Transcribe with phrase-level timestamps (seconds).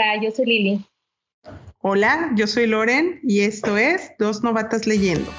[0.00, 0.86] Hola, yo soy Lili.
[1.80, 5.30] Hola, yo soy Loren y esto es Dos Novatas Leyendo.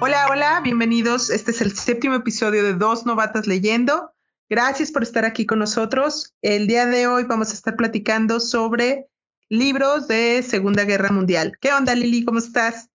[0.00, 1.30] Hola, hola, bienvenidos.
[1.30, 4.12] Este es el séptimo episodio de Dos Novatas Leyendo.
[4.50, 6.34] Gracias por estar aquí con nosotros.
[6.42, 9.06] El día de hoy vamos a estar platicando sobre
[9.48, 11.56] libros de Segunda Guerra Mundial.
[11.58, 12.22] ¿Qué onda, Lili?
[12.26, 12.90] ¿Cómo estás?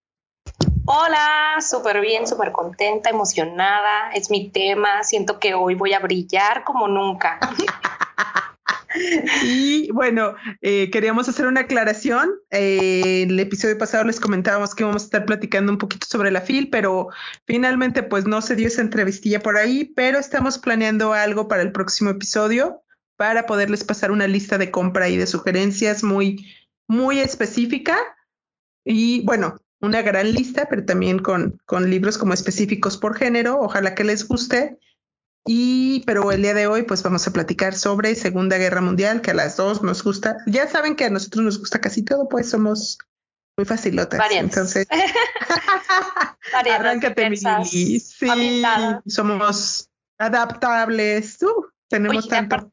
[0.90, 4.10] Hola, súper bien, súper contenta, emocionada.
[4.14, 5.04] Es mi tema.
[5.04, 7.42] Siento que hoy voy a brillar como nunca.
[9.44, 12.30] y bueno, eh, queríamos hacer una aclaración.
[12.52, 16.40] Eh, el episodio pasado les comentábamos que íbamos a estar platicando un poquito sobre la
[16.40, 17.10] FIL, pero
[17.46, 21.74] finalmente pues no se dio esa entrevistilla por ahí, pero estamos planeando algo para el
[21.74, 22.82] próximo episodio
[23.18, 26.48] para poderles pasar una lista de compra y de sugerencias muy,
[26.88, 27.98] muy específica.
[28.86, 33.60] Y bueno, una gran lista, pero también con, con libros como específicos por género.
[33.60, 34.78] Ojalá que les guste.
[35.46, 39.32] Y, pero el día de hoy, pues vamos a platicar sobre Segunda Guerra Mundial, que
[39.32, 40.38] a las dos nos gusta.
[40.46, 42.98] Ya saben que a nosotros nos gusta casi todo, pues somos
[43.58, 44.20] muy facilotas.
[44.32, 44.88] Entonces,
[46.54, 48.00] arráncate, mi Sí,
[49.06, 51.42] somos adaptables.
[51.42, 52.72] Uh, tenemos tanto.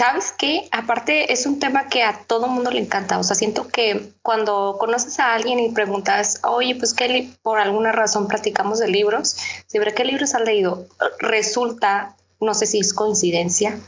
[0.00, 0.66] ¿Sabes qué?
[0.72, 3.18] Aparte es un tema que a todo mundo le encanta.
[3.18, 7.92] O sea, siento que cuando conoces a alguien y preguntas, oye, pues que por alguna
[7.92, 10.86] razón platicamos de libros, ¿sobre qué libros has leído?
[11.18, 13.78] Resulta, no sé si es coincidencia,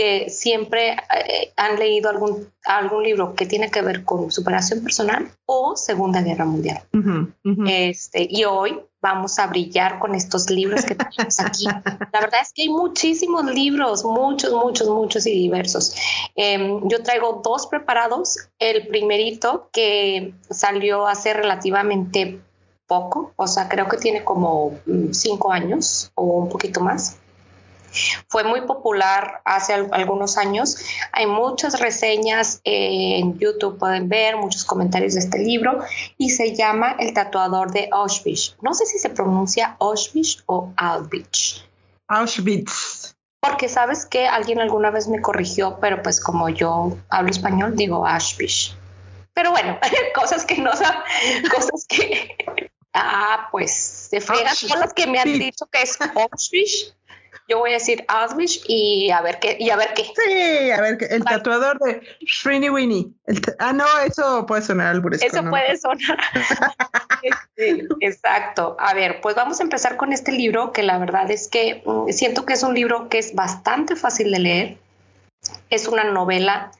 [0.00, 5.30] que siempre eh, han leído algún, algún libro que tiene que ver con superación personal
[5.44, 6.82] o Segunda Guerra Mundial.
[7.66, 11.66] Este, y hoy vamos a brillar con estos libros que tenemos aquí.
[11.66, 15.94] La verdad es que hay muchísimos libros, muchos, muchos, muchos y diversos.
[16.34, 18.48] Em, yo traigo dos preparados.
[18.58, 22.40] El primerito que salió hace relativamente
[22.86, 27.19] poco, o sea, creo que tiene como mm, cinco años o un poquito más.
[28.28, 30.76] Fue muy popular hace algunos años.
[31.12, 35.80] Hay muchas reseñas en YouTube, pueden ver muchos comentarios de este libro
[36.16, 38.56] y se llama El tatuador de Auschwitz.
[38.62, 41.64] No sé si se pronuncia Auschwitz o Auschwitz.
[42.08, 43.14] Auschwitz.
[43.40, 48.06] Porque sabes que alguien alguna vez me corrigió, pero pues como yo hablo español, digo
[48.06, 48.76] Auschwitz.
[49.32, 49.78] Pero bueno,
[50.14, 51.02] cosas que no saben,
[51.54, 52.36] cosas que...
[52.92, 53.70] Ah, pues
[54.10, 56.92] se fregan todas las que me han dicho que es Auschwitz
[57.50, 60.04] yo voy a decir Auschwitz y a ver qué, y a ver qué.
[60.04, 61.06] Sí, a ver qué.
[61.06, 63.08] El tatuador de Shrini Winnie.
[63.58, 66.18] ah, no, eso puede sonar al Eso puede sonar.
[67.22, 68.78] Este, exacto.
[68.78, 72.08] A ver, pues vamos a empezar con este libro que la verdad es que mm,
[72.12, 74.78] siento que es un libro que es bastante fácil de leer.
[75.68, 76.70] Es una novela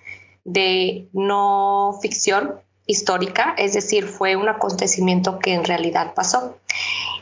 [0.44, 2.54] de no ficción
[2.90, 6.58] histórica, es decir, fue un acontecimiento que en realidad pasó.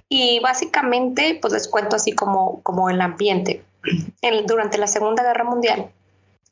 [0.09, 3.65] Y básicamente, pues les cuento así como, como el ambiente.
[4.47, 5.91] durante la Segunda Guerra Mundial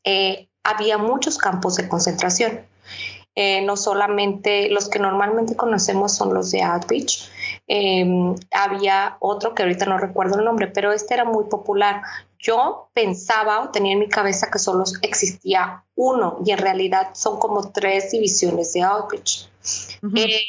[0.05, 2.61] eh, había muchos campos de concentración.
[3.39, 7.31] Eh, no solamente los que normalmente conocemos son los de Auschwitz,
[7.67, 12.01] em, había otro que ahorita no recuerdo el nombre, pero este era muy popular.
[12.39, 17.39] Yo pensaba o tenía en mi cabeza que solo existía uno y en realidad son
[17.39, 19.51] como tres divisiones de Auschwitz.
[20.15, 20.41] Eh,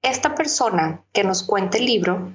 [0.00, 2.30] esta persona que nos cuenta el libro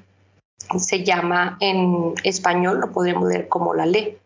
[0.77, 4.17] se llama en español, lo podríamos leer como la ley.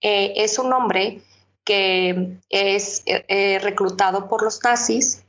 [0.00, 1.20] Eh, es un hombre
[1.64, 5.23] que es eh, eh, reclutado por los nazis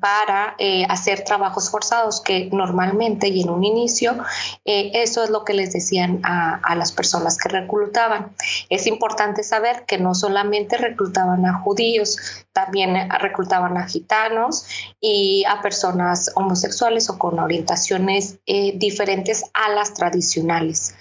[0.00, 0.56] para
[0.88, 4.16] hacer trabajos forzados que normalmente y en un inicio
[4.64, 8.34] eso es lo que les decían a, las personas que reclutaban.
[8.68, 12.18] Es importante saber que no solamente reclutaban a judíos,
[12.52, 14.66] también reclutaban a gitanos
[15.00, 20.94] y a personas homosexuales o con orientaciones eh, diferentes a las tradicionales.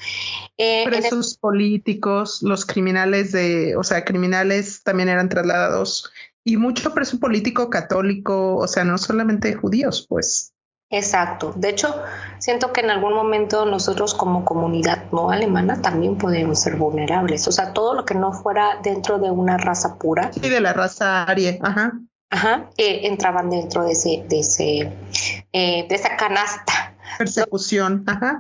[0.58, 6.12] Eh, Presos políticos, los criminales de, o sea, criminales también eran trasladados
[6.46, 10.54] y mucho preso político católico, o sea, no solamente judíos, pues.
[10.92, 11.52] Exacto.
[11.56, 11.94] De hecho,
[12.38, 17.48] siento que en algún momento nosotros como comunidad no alemana también podemos ser vulnerables.
[17.48, 20.32] O sea, todo lo que no fuera dentro de una raza pura.
[20.32, 21.58] Sí, de la raza aria.
[21.62, 21.94] Ajá.
[22.30, 22.70] Ajá.
[22.78, 24.94] Eh, entraban dentro de ese, de ese,
[25.52, 26.96] eh, de esa canasta.
[27.18, 28.04] Persecución.
[28.08, 28.40] Ajá.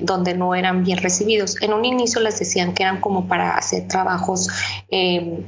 [0.00, 1.60] donde no eran bien recibidos.
[1.60, 4.48] En un inicio les decían que eran como para hacer trabajos,
[4.88, 5.44] em,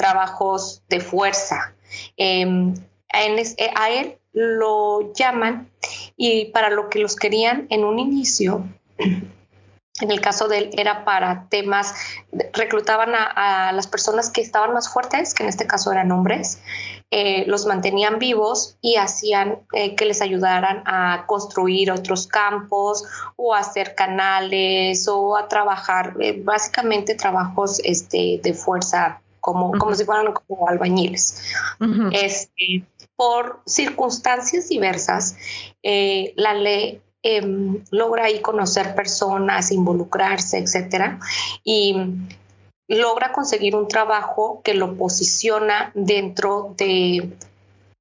[0.00, 1.74] trabajos de fuerza.
[2.16, 2.72] Em,
[3.12, 5.70] eh, a él lo llaman
[6.16, 8.64] y para lo que los querían en un inicio,
[8.98, 11.94] en el caso de él era para temas,
[12.54, 16.60] reclutaban a, las personas que estaban más fuertes, que en este caso eran hombres,
[17.10, 23.04] eh, los mantenían vivos y hacían eh, que les ayudaran a construir otros campos
[23.36, 30.04] o a hacer canales o a trabajar, básicamente trabajos este, de fuerza, como, como si
[30.04, 31.42] fueran como albañiles.
[32.12, 32.84] este,
[33.16, 35.36] por circunstancias diversas,
[35.82, 41.18] la ley em, logra ahí conocer personas, involucrarse, etcétera,
[41.64, 41.96] y
[42.88, 47.30] logra conseguir un trabajo que lo posiciona dentro de,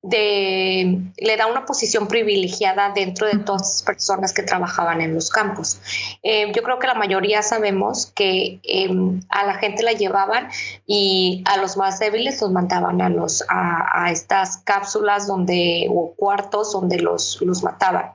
[0.01, 5.29] de, le da una posición privilegiada dentro de todas las personas que trabajaban en los
[5.29, 5.81] campos.
[6.23, 10.49] Eh, yo creo que la mayoría sabemos que em, a la gente la llevaban
[10.85, 16.71] y a los más débiles los mandaban a, los, a, estas cápsulas donde, o cuartos
[16.71, 18.13] donde los, los mataban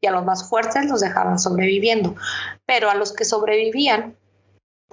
[0.00, 2.14] y a los más fuertes los dejaban sobreviviendo.
[2.64, 4.16] Pero a los que sobrevivían,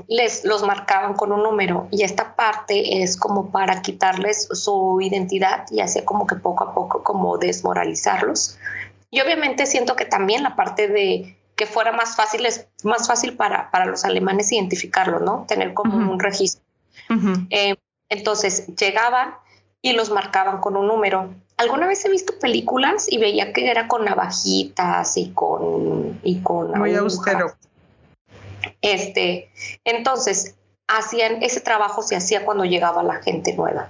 [0.08, 5.66] les los marcaban con un número y esta parte es como para quitarles su identidad
[5.70, 8.58] y así como que poco a poco como desmoralizarlos.
[9.12, 13.38] Y obviamente siento que también la parte de que fuera más fácil es más fácil
[13.38, 15.46] para, para los alemanes identificarlo, ¿no?
[15.48, 16.64] Tener como un registro.
[17.52, 17.76] Eh,
[18.10, 19.36] entonces llegaban
[19.82, 21.30] y los marcaban con un número.
[21.58, 26.72] Alguna vez he visto películas y veía que era con navajitas y con y con
[26.72, 27.54] muy austero.
[28.82, 29.50] Este,
[29.84, 30.56] entonces,
[30.88, 33.90] hacían ese trabajo se hacía cuando llegaba la gente nueva.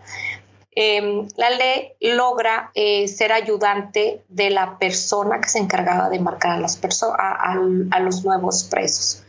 [0.76, 6.52] Em, la ley logra eh, ser ayudante de la persona que se encargaba de marcar
[6.52, 9.24] a, los nuevos presos.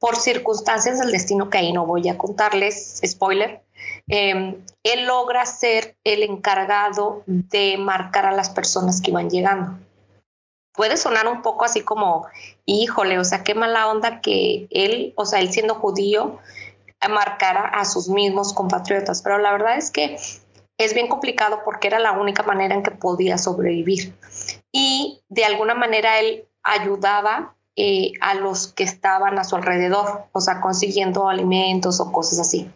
[0.00, 3.62] Por circunstancias del destino que ahí no voy a contarles, spoiler,
[4.08, 9.78] em, él logra ser el encargado de marcar a las personas que iban llegando
[10.74, 12.26] puede sonar un poco así como,
[12.66, 16.38] híjole, o sea, qué mala onda que él, o sea, él siendo judío,
[17.08, 20.16] marcara a sus mismos compatriotas, pero la verdad es que
[20.78, 24.14] es bien complicado porque era la única manera en que podía sobrevivir.
[24.72, 30.40] Y de alguna manera él ayudaba eh, a los que estaban a su alrededor, o
[30.40, 32.70] sea, consiguiendo alimentos o cosas así.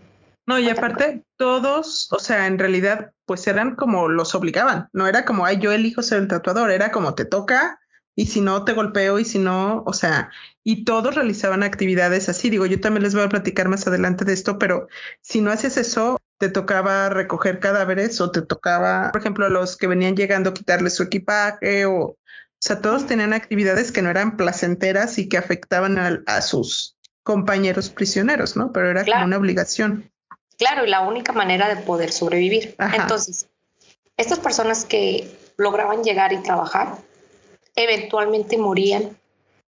[0.47, 5.27] No, y aparte todos, o sea, en realidad, pues eran como los obligaban, no era
[5.27, 7.79] como, ay, yo elijo ser el tatuador, era como te toca,
[8.19, 10.33] y si no te golpeo y si no, o sea,
[10.65, 12.51] y todos realizaban actividades así.
[12.51, 14.89] Digo, yo también les voy a platicar más adelante de esto, pero
[15.21, 19.77] si no haces eso, te tocaba recoger cadáveres o te tocaba, por ejemplo, a los
[19.77, 22.17] que venían llegando quitarles su equipaje o, o
[22.59, 28.57] sea, todos tenían actividades que no eran placenteras y que afectaban a, sus compañeros prisioneros,
[28.57, 28.73] ¿no?
[28.73, 30.11] Pero era como una obligación.
[30.59, 32.75] Claro, y la única manera de poder sobrevivir.
[32.95, 33.49] Entonces,
[34.17, 36.99] estas personas que lograban llegar y trabajar,
[37.79, 39.17] eventualmente morían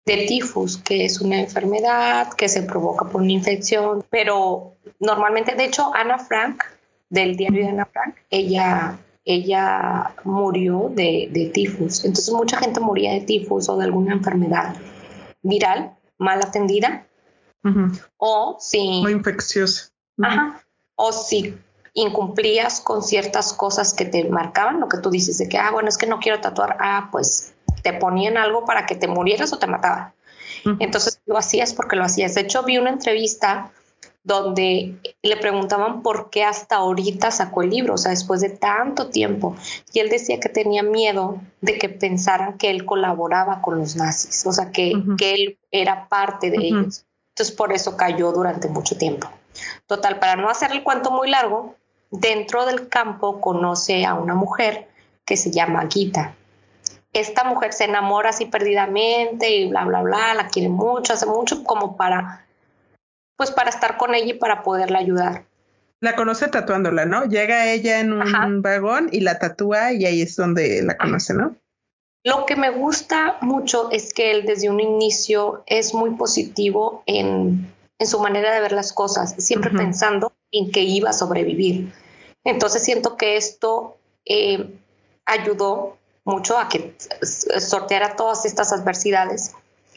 [0.06, 5.67] de tifus, que es una enfermedad que se provoca por una infección, pero normalmente, de
[5.67, 6.64] hecho, Ana Frank,
[7.11, 12.05] del diario de Ana Frank, ella, ella murió de, de tifus.
[12.05, 14.75] Entonces mucha gente moría de tifus o de alguna enfermedad
[15.43, 17.06] viral mal atendida
[18.17, 19.02] o si...
[19.05, 19.91] O infecciosa.
[20.23, 20.64] Ajá.
[20.97, 21.55] O si
[21.94, 25.88] incumplías con ciertas cosas que te marcaban, lo que tú dices de que, ah, bueno,
[25.88, 29.58] es que no quiero tatuar, ah, pues te ponían algo para que te murieras o
[29.58, 30.12] te mataban.
[30.78, 32.34] Entonces lo hacías porque lo hacías.
[32.34, 33.72] De hecho, vi una entrevista
[34.22, 39.08] donde le preguntaban por qué hasta ahorita sacó el libro, o sea, después de tanto
[39.08, 39.56] tiempo.
[39.92, 44.44] Y él decía que tenía miedo de que pensaran que él colaboraba con los nazis,
[44.46, 47.06] o sea, que, que él era parte de ellos.
[47.30, 49.30] Entonces, por eso cayó durante mucho tiempo.
[49.87, 51.75] Total, para no hacer el cuento muy largo,
[52.10, 54.88] dentro del campo conoce a una mujer
[55.25, 56.34] que se llama Gita
[57.12, 61.64] esta mujer se enamora así perdidamente y bla, bla, bla, la quiere mucho, hace mucho
[61.64, 62.47] como para,
[63.37, 65.45] pues para estar con ella y para poderla ayudar.
[66.00, 67.26] La conoce tatuándola, ¿no?
[67.26, 71.57] Llega ella en un vagón y la tatúa y ahí es donde la conoce, ¿no?
[72.25, 77.73] Lo que me gusta mucho es que él desde un inicio es muy positivo en,
[77.99, 81.93] en su manera de ver las cosas, siempre pensando en que iba a sobrevivir.
[82.45, 84.71] Entonces siento que esto eh,
[85.25, 85.99] ayudó
[86.30, 86.94] mucho a que
[87.58, 89.52] sorteara todas estas adversidades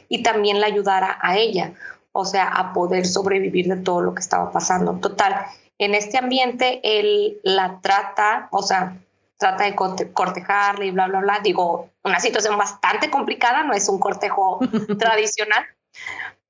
[0.10, 1.74] y también la ayudara a ella,
[2.12, 4.94] o sea, a poder sobrevivir de todo lo que estaba pasando.
[5.00, 5.46] Total,
[5.78, 8.98] en este ambiente él la trata, o sea,
[9.38, 11.40] trata de cortejarle y bla, bla, bla.
[11.44, 14.60] Digo, una situación bastante complicada, no es un cortejo
[15.00, 15.66] tradicional,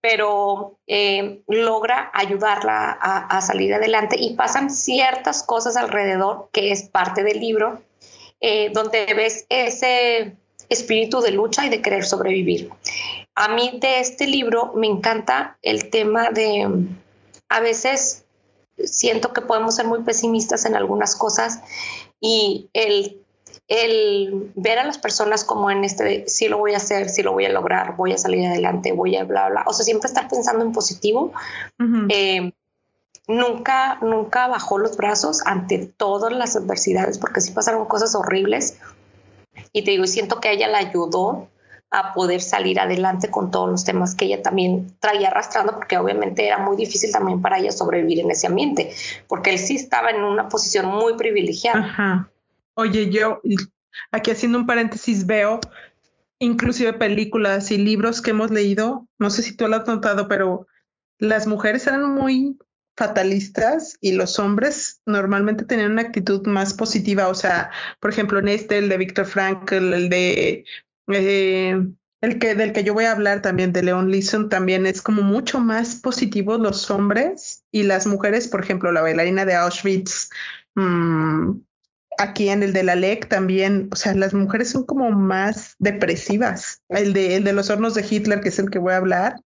[0.02, 7.24] pero eh, logra ayudarla a, salir adelante y pasan ciertas cosas alrededor que es parte
[7.24, 7.82] del libro
[8.46, 10.36] eh, donde ves ese
[10.68, 12.70] espíritu de lucha y de querer sobrevivir.
[13.36, 16.68] A mí de este libro me encanta el tema de,
[17.48, 18.26] a veces
[18.84, 21.62] siento que podemos ser muy pesimistas en algunas cosas
[22.20, 23.22] y el,
[23.70, 27.32] el ver a las personas como en este, sí lo voy a hacer, sí lo
[27.32, 30.28] voy a lograr, voy a salir adelante, voy a bla, bla, o sea, siempre estar
[30.28, 31.32] pensando en positivo.
[32.10, 32.52] eh,
[33.28, 38.78] nunca, nunca bajó los brazos ante todas las adversidades, porque sí pasaron cosas horribles.
[39.72, 41.50] Y te digo, siento que ella la ayudó
[41.92, 46.46] a poder salir adelante con todos los temas que ella también traía arrastrando, porque obviamente
[46.48, 48.92] era muy difícil también para ella sobrevivir en ese ambiente,
[49.28, 51.80] porque él sí estaba en una posición muy privilegiada.
[51.80, 52.32] Ajá.
[52.74, 53.42] Oye, yo
[54.12, 55.60] aquí haciendo un paréntesis veo
[56.40, 60.68] inclusive películas y libros que hemos leído, no sé si tú lo has notado, pero
[61.20, 62.58] las mujeres eran muy
[62.96, 67.28] fatalistas y los hombres normalmente tenían una actitud más positiva.
[67.28, 70.66] O sea, por ejemplo, en este, el de Víctor Frankl, el de
[71.08, 71.88] eh,
[72.22, 75.24] el que del que yo voy a hablar también de Leon Leeson, también es como
[75.24, 80.30] mucho más positivo los hombres y las mujeres, por ejemplo, la bailarina de Auschwitz.
[80.76, 81.60] Mmm,
[82.18, 86.82] aquí en el de la LEC también, o sea, las mujeres son como más depresivas.
[86.88, 89.42] El de, el de los hornos de Hitler, que es el que voy a hablar,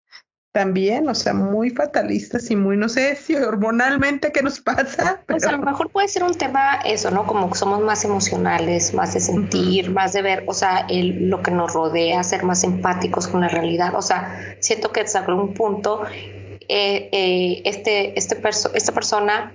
[0.56, 5.20] también, o sea, muy fatalistas y muy, no sé si hormonalmente qué nos pasa.
[5.26, 7.26] Pues a lo mejor puede ser un tema eso, ¿no?
[7.26, 11.42] Como que somos más emocionales, más de sentir, más de ver, o sea, el, lo
[11.42, 13.96] que nos rodea, ser más empáticos con la realidad.
[13.96, 19.52] O sea, siento que desde algún punto eh, eh, este, este perso esta persona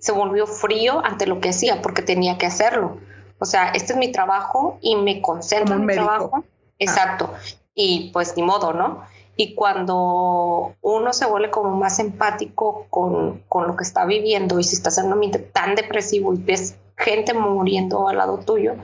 [0.00, 2.98] se volvió frío ante lo que hacía porque tenía que hacerlo.
[3.38, 6.44] O sea, este es mi trabajo y me concentro en mi trabajo.
[6.80, 7.32] Exacto.
[7.76, 9.04] Y pues ni modo, ¿no?
[9.36, 14.64] Y cuando uno se vuelve como más empático con, con lo que está viviendo y
[14.64, 18.74] si estás en un ambiente tan depresivo y ves gente muriendo al lado tuyo,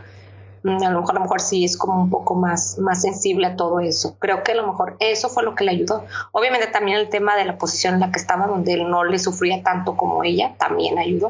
[0.62, 3.47] mm, a lo mejor, a lo mejor sí es como un poco más, más sensible
[3.47, 4.17] a todo eso.
[4.19, 6.05] Creo que a lo mejor eso fue lo que le ayudó.
[6.33, 9.19] Obviamente también el tema de la posición en la que estaba, donde él no le
[9.19, 11.28] sufría tanto como ella, también ayudó.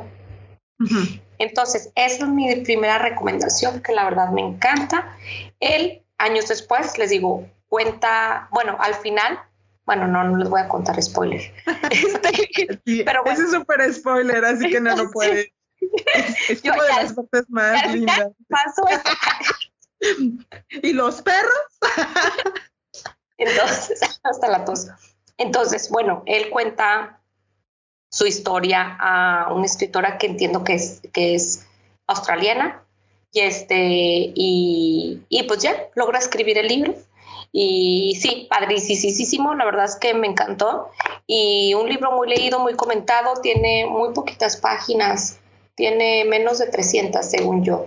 [0.78, 1.22] Uh -huh.
[1.38, 5.16] Entonces, esa es mi primera recomendación, que la verdad me encanta.
[5.60, 9.38] Él, años después, les digo, cuenta, bueno, al final,
[9.84, 11.40] bueno, no, no les voy a contar spoiler.
[11.90, 13.38] Este, sí, pero bueno.
[13.38, 15.52] Ese es súper spoiler, así que no lo puede.
[15.80, 18.32] Es, es como de las partes más lindas.
[20.82, 21.78] ¿Y los perros?
[23.38, 24.88] Entonces, hasta la tos.
[25.36, 27.20] Entonces, bueno, él cuenta
[28.10, 31.66] su historia a una escritora que entiendo que es, que es
[32.06, 32.82] australiana.
[33.30, 36.94] Y este, y, y pues ya logra escribir el libro.
[37.52, 40.90] Y sí, padricísimo, la verdad es que me encantó.
[41.26, 45.38] Y un libro muy leído, muy comentado, tiene muy poquitas páginas,
[45.74, 47.86] tiene menos de 300 según yo,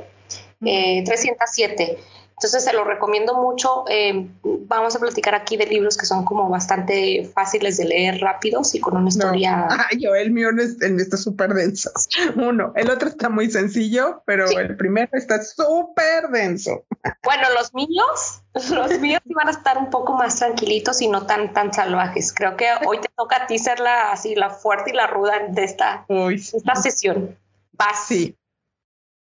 [0.66, 1.98] eh, 307.
[2.42, 3.86] Entonces se lo recomiendo mucho.
[3.88, 8.74] Eh, vamos a platicar aquí de libros que son como bastante fáciles de leer, rápidos
[8.74, 9.58] y con una historia.
[9.58, 9.68] No.
[9.70, 11.92] Ah, yo, el mío no es, el mío está súper denso.
[12.36, 14.56] Uno, el otro está muy sencillo, pero sí.
[14.56, 16.84] el primero está súper denso.
[17.22, 21.54] Bueno, los míos, los míos iban a estar un poco más tranquilitos y no tan,
[21.54, 22.34] tan salvajes.
[22.34, 25.34] Creo que hoy te toca a ti ser la, así, la fuerte y la ruda
[25.48, 26.58] de esta, Uy, sí.
[26.58, 27.38] esta sesión.
[27.74, 28.08] Vas.
[28.08, 28.36] Sí.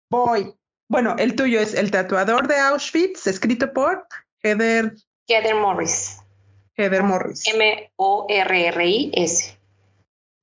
[0.10, 0.56] Voy.
[0.88, 4.08] Bueno, el tuyo es El tatuador de Auschwitz, escrito por
[4.44, 4.94] Heather...
[5.28, 6.20] Heather Morris.
[6.76, 7.44] Heather Morris.
[7.48, 7.98] M-O-R-R-I-S.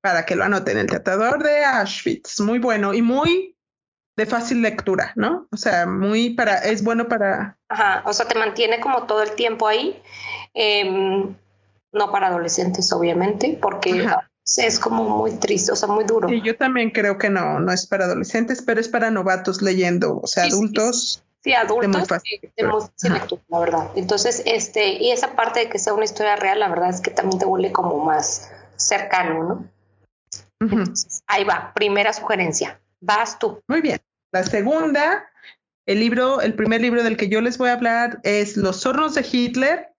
[0.01, 2.41] Para que lo anoten, El tatuador de Auschwitz.
[2.41, 3.55] Muy bueno y muy
[4.17, 5.47] de fácil lectura, ¿no?
[5.51, 6.57] O sea, muy para...
[6.57, 7.57] Es bueno para...
[7.69, 10.01] Ajá, o sea, te mantiene como todo el tiempo ahí.
[10.53, 10.83] Eh,
[11.93, 14.05] no para adolescentes, obviamente, porque...
[14.05, 16.27] Ajá es como muy triste, o sea, muy duro.
[16.27, 20.19] Sí, yo también creo que no, no es para adolescentes, pero es para novatos leyendo,
[20.21, 21.23] o sea, sí, adultos.
[21.43, 23.91] sí adultos, de muy fácil, de muy fácil lectura, la verdad.
[23.95, 27.11] Entonces, este, y esa parte de que sea una historia real, la verdad es que
[27.11, 29.53] también te vuelve como más cercano, ¿no?
[30.59, 30.79] Uh -huh.
[30.79, 32.81] Entonces, ahí va, primera sugerencia.
[32.99, 33.61] Vas tú.
[33.67, 33.99] Muy bien.
[34.31, 35.29] La segunda,
[35.85, 39.15] el libro, el primer libro del que yo les voy a hablar es Los hornos
[39.15, 39.93] de Hitler.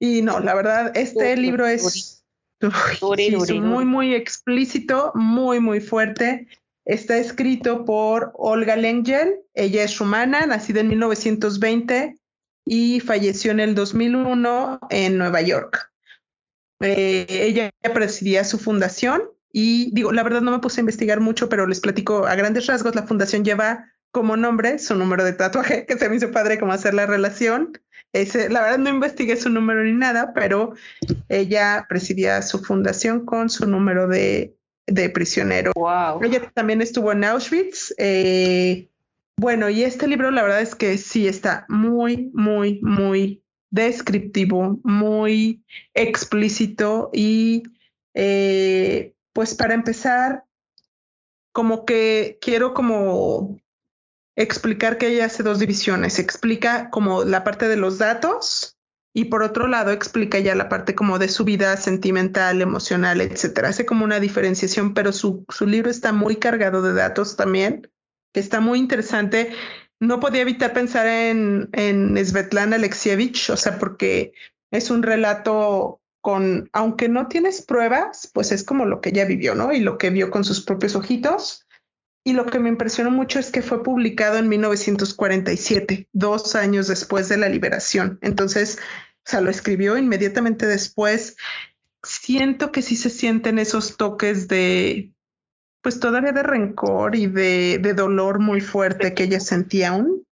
[0.00, 2.19] Y no, la verdad, este uh, libro es
[2.60, 6.46] Duri, duri, sí, muy, muy explícito, muy, muy fuerte.
[6.84, 9.40] Está escrito por Olga Lengel.
[9.54, 12.16] Ella es rumana, nacida en 1920
[12.66, 15.90] y falleció en el 2001 en Nueva York.
[16.80, 21.48] Eh, ella presidía su fundación y digo, la verdad no me puse a investigar mucho,
[21.48, 22.94] pero les platico a grandes rasgos.
[22.94, 26.72] La fundación lleva como nombre su número de tatuaje, que se me hizo padre cómo
[26.72, 27.80] hacer la relación.
[28.12, 30.74] Ese, la verdad no investigué su número ni nada, pero
[31.28, 35.72] ella presidía su fundación con su número de, de prisionero.
[35.74, 36.22] Wow.
[36.24, 37.94] Ella también estuvo en Auschwitz.
[37.98, 38.88] Eh,
[39.36, 45.64] bueno, y este libro la verdad es que sí está muy, muy, muy descriptivo, muy
[45.94, 47.62] explícito y
[48.14, 50.44] eh, pues para empezar,
[51.52, 53.60] como que quiero como
[54.42, 56.18] explicar que ella hace dos divisiones.
[56.18, 58.78] Explica como la parte de los datos
[59.12, 63.68] y por otro lado explica ya la parte como de su vida sentimental, emocional, etcétera.
[63.68, 67.90] Hace como una diferenciación, pero su, su libro está muy cargado de datos también,
[68.32, 69.52] que está muy interesante.
[69.98, 74.32] No podía evitar pensar en, en Svetlana Alexievich, o sea, porque
[74.70, 79.54] es un relato con, aunque no tienes pruebas, pues es como lo que ella vivió,
[79.54, 79.72] ¿no?
[79.72, 81.66] Y lo que vio con sus propios ojitos.
[82.24, 87.28] Y lo que me impresionó mucho es que fue publicado en 1947, dos años después
[87.28, 88.18] de la liberación.
[88.20, 88.78] Entonces,
[89.26, 91.36] o sea, lo escribió inmediatamente después.
[92.02, 95.12] Siento que sí se sienten esos toques de,
[95.82, 100.24] pues todavía de rencor y de, de dolor muy fuerte que ella sentía aún.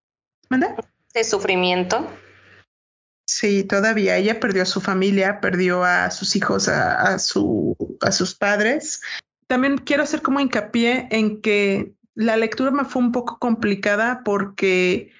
[0.50, 0.76] ¿Manda?
[1.14, 2.06] De sufrimiento.
[3.26, 8.10] Sí, todavía ella perdió a su familia, perdió a sus hijos, a, a, su, a
[8.12, 9.00] sus padres
[9.48, 15.12] también quiero hacer como hincapié en que la lectura me fue un poco complicada porque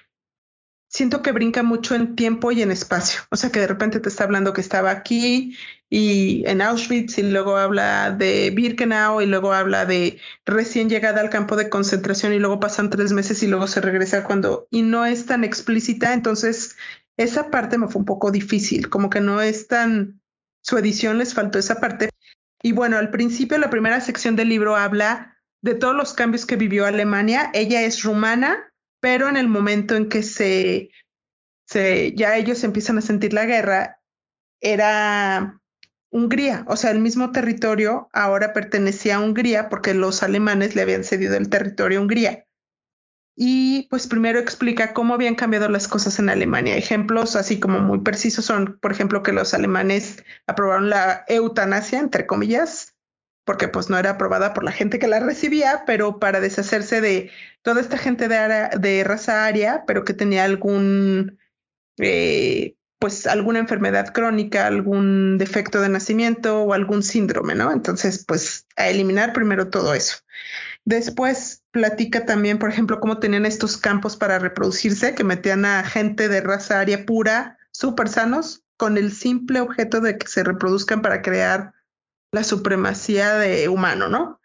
[0.89, 3.21] siento que brinca mucho en tiempo y en espacio.
[3.31, 5.55] O sea, que de repente te está hablando que estaba aquí
[5.89, 11.29] y en Auschwitz y luego habla de Birkenau y luego habla de recién llegada al
[11.29, 15.05] campo de concentración y luego pasan tres meses y luego se regresa cuando y no
[15.05, 16.13] es tan explícita.
[16.13, 16.75] Entonces,
[17.17, 20.21] esa parte me fue un poco difícil, como que no es tan,
[20.61, 22.09] su edición les faltó esa parte,
[22.61, 26.55] y bueno, al principio la primera sección del libro habla de todos los cambios que
[26.55, 27.51] vivió Alemania.
[27.53, 30.89] Ella es rumana, pero en el momento en que se,
[31.65, 33.99] se ya ellos empiezan a sentir la guerra,
[34.61, 35.59] era
[36.11, 41.03] Hungría, o sea, el mismo territorio ahora pertenecía a Hungría porque los alemanes le habían
[41.03, 42.45] cedido el territorio a Hungría
[43.41, 46.75] y pues primero explica cómo habían cambiado las cosas en Alemania.
[46.75, 52.27] Ejemplos así como muy precisos son, por ejemplo, que los alemanes aprobaron la eutanasia, entre
[52.27, 52.97] comillas,
[53.45, 57.31] porque pues no era aprobada por la gente que la recibía, pero para deshacerse de
[57.61, 61.39] toda esta gente de, de raza aria, pero que tenía algún,
[61.97, 67.71] eh, pues alguna enfermedad crónica, algún defecto de nacimiento o algún síndrome, ¿no?
[67.71, 70.17] Entonces, pues a eliminar primero todo eso.
[70.89, 76.27] Después platica también, por ejemplo, cómo tenían estos campos para reproducirse, que metían a gente
[76.29, 81.21] de raza aria pura, súper sanos, con el simple objeto de que se reproduzcan para
[81.21, 81.75] crear
[82.31, 84.41] la supremacía de humano, ¿no?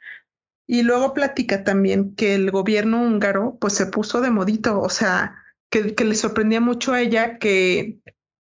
[0.67, 5.43] Y luego platica también que el gobierno húngaro pues se puso de modito, o sea,
[5.71, 8.01] que, que le sorprendía mucho a ella que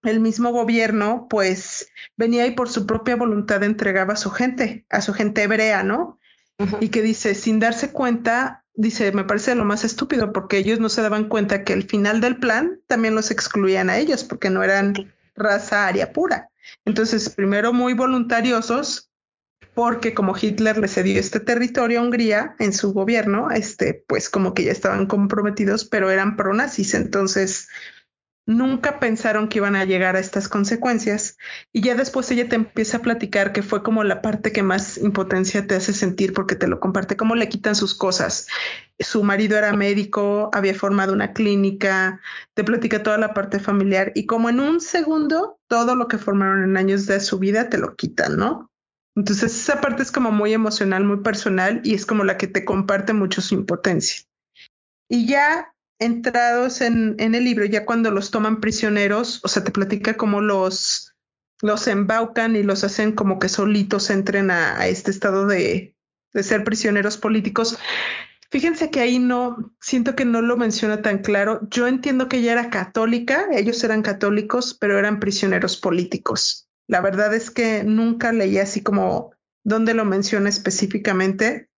[0.02, 5.02] el mismo gobierno pues venía y por su propia voluntad entregaba a su gente, a
[5.02, 6.18] su gente hebrea, ¿no?
[6.80, 10.88] Y que dice, sin darse cuenta, dice, me parece lo más estúpido porque ellos no
[10.88, 14.62] se daban cuenta que al final del plan también los excluían a ellos porque no
[14.62, 16.50] eran raza aria pura.
[16.84, 19.10] Entonces, primero muy voluntariosos
[19.74, 24.52] porque como Hitler le cedió este territorio a Hungría en su gobierno, este, pues como
[24.52, 26.94] que ya estaban comprometidos, pero eran pronazis.
[26.94, 27.68] Entonces,
[28.46, 31.38] nunca pensaron que iban a llegar a estas consecuencias
[31.72, 34.98] y ya después ella te empieza a platicar que fue como la parte que más
[34.98, 38.48] impotencia te hace sentir porque te lo comparte, cómo le quitan sus cosas.
[38.98, 42.20] Su marido era médico, había formado una clínica,
[42.54, 46.64] te platica toda la parte familiar y como en un segundo todo lo que formaron
[46.64, 48.70] en años de su vida te lo quitan, ¿no?
[49.14, 52.64] Entonces esa parte es como muy emocional, muy personal y es como la que te
[52.64, 54.22] comparte mucho su impotencia.
[55.08, 55.71] Y ya
[56.02, 61.14] entrados en, el libro, ya cuando los toman prisioneros, o sea, te platica cómo los,
[61.86, 65.96] embaucan y los hacen como que solitos entren a, a este estado de,
[66.32, 67.78] de, ser prisioneros políticos.
[68.50, 71.60] Fíjense que ahí no, siento que no lo menciona tan claro.
[71.70, 76.68] Yo entiendo que ella era católica, ellos eran católicos, pero eran prisioneros políticos.
[76.86, 79.32] La verdad es que nunca leí así como
[79.64, 81.70] dónde lo menciona específicamente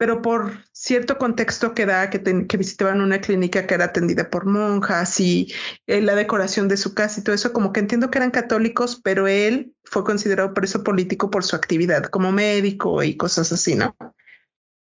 [0.00, 4.46] pero por cierto contexto que da que, que, visitaban una clínica que era atendida por
[4.46, 5.52] monjas y
[5.86, 8.98] eh, la decoración de su casa y todo eso, como que entiendo que eran católicos,
[9.04, 13.94] pero él fue considerado preso político por su actividad como médico y cosas así, ¿no?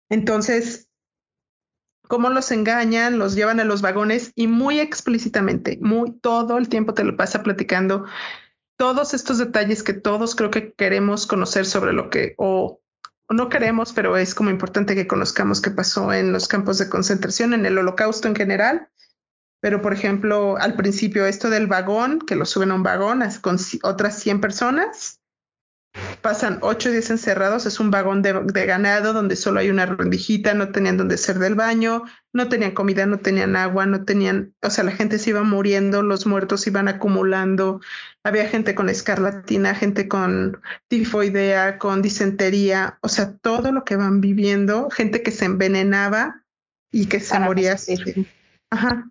[0.10, 0.90] Entonces,
[2.10, 6.94] cómo los engañan, los llevan a los vagones y muy explícitamente, muy todo el tiempo
[6.94, 8.04] te lo pasa platicando
[8.76, 12.36] todos estos detalles que todos creo que queremos conocer sobre lo que
[13.30, 17.54] no queremos, pero es como importante que conozcamos qué pasó en los campos de concentración,
[17.54, 18.90] en el holocausto en general.
[19.60, 23.58] Pero, por ejemplo, al principio esto del vagón, que lo suben a un vagón con
[23.84, 25.20] otras 100 personas,
[26.22, 30.72] pasan ocho días encerrados, es un vagón de, ganado donde solo hay una rendijita, no
[30.72, 34.84] tenían donde ser del baño, no tenían comida, no tenían agua, no tenían, o sea,
[34.84, 37.82] la gente se iba muriendo, los muertos iban acumulando,
[38.28, 44.22] había gente con escarlatina, gente con tifoidea, con disentería, o sea, todo lo que van
[44.22, 46.44] viviendo, gente que se envenenaba
[46.92, 47.98] y que se moría así.
[48.70, 49.10] Ajá.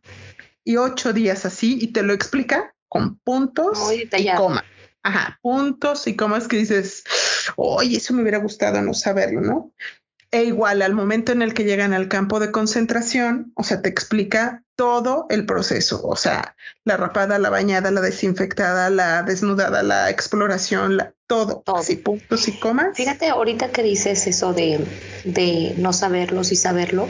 [0.64, 4.64] Y ocho días así, y te lo explica con puntos y coma.
[5.02, 7.04] Ajá, puntos y comas que dices,
[7.56, 9.72] oye, eso me hubiera gustado no saberlo, ¿no?
[10.36, 13.88] E igual al momento en el que llegan al campo de concentración, o sea, te
[13.88, 20.10] explica todo el proceso, o sea, la rapada, la bañada, la desinfectada, la desnudada, la
[20.10, 21.76] exploración, la, todo, todo.
[21.76, 22.96] así puntos y comas.
[22.96, 24.78] Fíjate, ahorita que dices eso de,
[25.24, 27.08] de no saberlo y saberlo,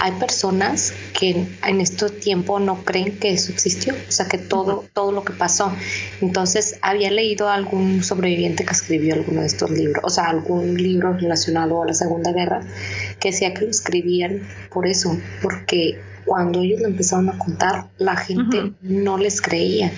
[0.00, 4.84] hay personas que en este tiempo no creen que eso existió, o sea, que todo,
[4.92, 5.72] todo lo que pasó.
[6.20, 11.14] Entonces, había leído algún sobreviviente que escribió alguno de estos libros, o sea, algún libro
[11.14, 12.60] relacionado a la Segunda Guerra,
[13.18, 18.16] que decía que lo escribían por eso, porque cuando ellos lo empezaron a contar, la
[18.16, 19.92] gente no les creía.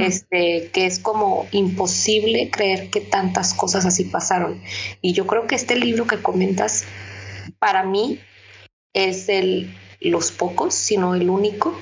[0.00, 4.62] Este, que es como imposible creer que tantas cosas así pasaron.
[5.00, 6.84] Y yo creo que este libro que comentas,
[7.58, 8.20] para mí,
[8.92, 11.74] es el los pocos, sino el único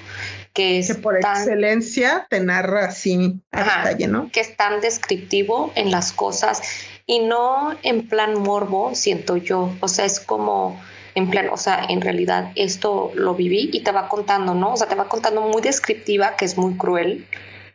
[0.53, 4.31] que es que por excelencia te narra así a detalle, ¿no?
[4.31, 6.63] Que es tan descriptivo en las cosas
[7.07, 9.75] y no en plan morbo, siento yo.
[9.81, 10.81] O sea, es como
[11.17, 14.75] en plan, o sea, en realidad esto lo viví y te va contando, ¿no?
[14.75, 17.27] O sea, te va contando muy descriptiva, que es muy cruel,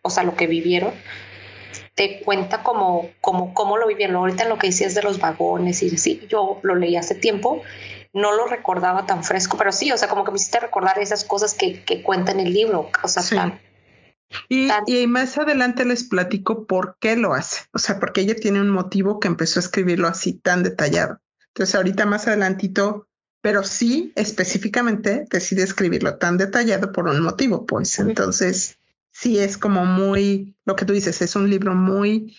[0.01, 0.93] o sea, lo que vivieron.
[1.95, 4.15] Te cuenta como, como, cómo lo vivieron.
[4.15, 7.61] Ahorita lo que decías de los vagones y sí, yo lo leí hace tiempo,
[8.13, 11.23] no lo recordaba tan fresco, pero sí, o sea, como que me hiciste recordar esas
[11.23, 13.59] cosas que, que cuenta en el libro, o sea, tan,
[14.47, 17.61] y, y, más adelante les platico por qué lo hace.
[17.73, 21.19] O sea, porque ella tiene un motivo que empezó a escribirlo así tan detallado.
[21.47, 23.09] Entonces, ahorita más adelantito
[23.41, 28.78] pero sí específicamente decide escribirlo tan detallado por un motivo, pues entonces
[29.19, 32.37] sí es como muy, lo que tú dices, es un libro muy,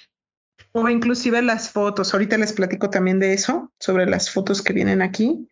[0.73, 5.03] o inclusive las fotos, ahorita les platico también de eso, sobre las fotos que vienen
[5.03, 5.49] aquí.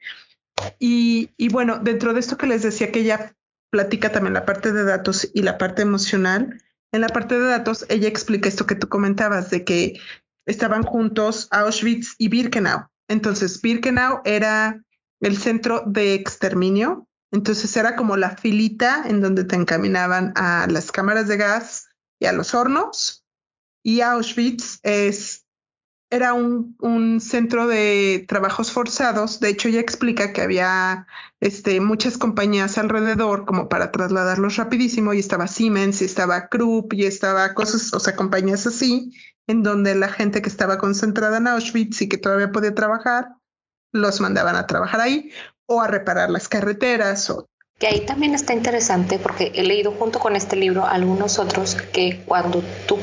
[0.79, 3.35] Y, y bueno, dentro de esto que les decía que ella
[3.71, 6.63] platica también la parte de datos y la parte emocional,
[6.93, 10.01] en la parte de datos ella explica esto que tú comentabas, de que
[10.47, 12.89] estaban juntos Auschwitz y Birkenau.
[13.09, 14.83] Entonces, Birkenau era
[15.21, 17.08] el centro de exterminio.
[17.31, 21.89] Entonces era como la filita en donde te encaminaban a las cámaras de gas
[22.19, 23.25] y a los hornos.
[23.83, 25.47] Y Auschwitz es,
[26.11, 29.41] era un, centro de trabajos forzados.
[29.41, 31.07] De hecho, ya explica que había
[31.41, 35.13] este, muchas compañías alrededor como para trasladarlos rapidísimo.
[35.13, 39.13] Y estaba Siemens, y estaba Krupp, y estaba cosas, o sea, compañías así,
[39.47, 43.35] en donde la gente que estaba concentrada en Auschwitz y que todavía podía trabajar,
[43.93, 45.31] los mandaban a trabajar ahí
[45.69, 47.47] o a reparar las carreteras o
[47.79, 52.25] que ahí también está interesante porque he leído junto con este libro algunos otros que
[52.27, 52.99] cuando tú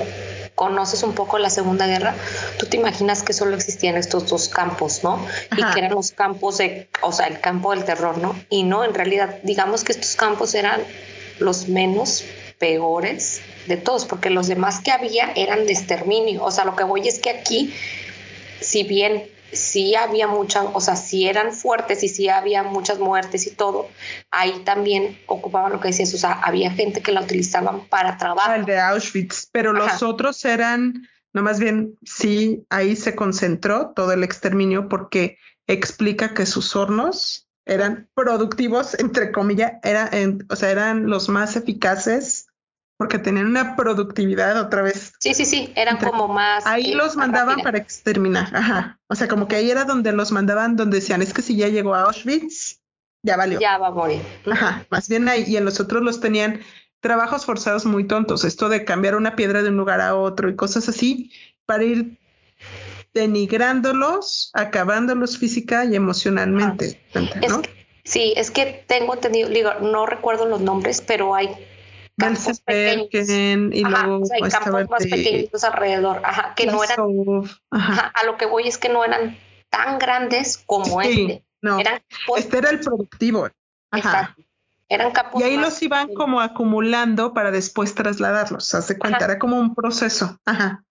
[0.54, 2.16] conoces un poco la Segunda Guerra,
[2.58, 5.26] tú te imaginas que solo existían estos dos campos, ¿no?
[5.56, 8.36] Y que eran los campos de, o sea, el campo del terror, ¿no?
[8.50, 10.82] Y no, en realidad, digamos que estos campos eran
[11.40, 12.24] los menos
[12.58, 16.44] peores de todos, porque los demás que había eran de exterminio.
[16.44, 17.74] O sea, lo que voy es que aquí,
[18.62, 23.48] si bien sí había muchas, o sea, sí eran fuertes y sí había muchas muertes
[23.48, 23.88] y todo,
[24.32, 28.54] ahí también ocupaban lo que decías, o sea, había gente que la utilizaban para trabajo.
[28.54, 34.12] El de Auschwitz, pero los otros eran, no más bien, sí, ahí se concentró todo
[34.12, 40.12] el exterminio porque explica que sus hornos eran productivos, entre comillas, era,
[40.50, 42.45] o sea, eran los más eficaces
[42.98, 45.14] porque tenían una productividad otra vez.
[45.20, 46.66] Sí, sí, sí, eran como más.
[46.66, 49.00] Ahí eh, los mandaban para exterminar, ajá.
[49.08, 51.68] O sea, como que ahí era donde los mandaban, donde decían, es que si ya
[51.68, 52.80] llegó a Auschwitz,
[53.22, 53.60] ya valió.
[53.60, 54.22] Ya va a morir.
[54.50, 56.62] Ajá, más bien ahí, y en los otros los tenían
[57.02, 60.56] trabajos forzados muy tontos, esto de cambiar una piedra de un lugar a otro y
[60.56, 61.32] cosas así,
[61.66, 62.18] para ir
[63.14, 67.02] denigrándolos, acabándolos física y emocionalmente.
[68.04, 71.50] sí, es que tengo entendido, digo, no recuerdo los nombres, pero hay
[72.16, 73.30] pequeños.
[73.30, 77.00] y luego o sea, campos más pequeñitos alrededor, ajá, que no eran,
[77.72, 78.14] ajá.
[78.16, 79.38] a lo que voy es que no eran
[79.70, 81.44] tan grandes como este.
[81.62, 82.02] No, eran
[82.38, 83.50] este era el productivo.
[83.92, 84.36] Ajá.
[84.88, 88.74] Eran campos y ahí los iban como acumulando para después trasladarlos.
[88.76, 90.40] Hace cuenta, era como un proceso.
[90.46, 90.84] Ajá.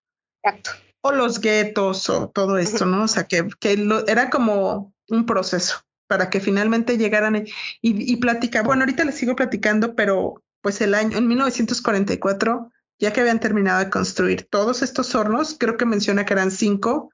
[0.43, 0.71] Exacto.
[1.01, 3.03] O los guetos o todo esto, ¿no?
[3.03, 7.39] O sea, que, que lo, era como un proceso para que finalmente llegaran y,
[7.81, 8.63] y, y platica.
[8.63, 13.83] Bueno, ahorita les sigo platicando, pero pues el año, en 1944, ya que habían terminado
[13.83, 17.11] de construir todos estos hornos, creo que menciona que eran cinco,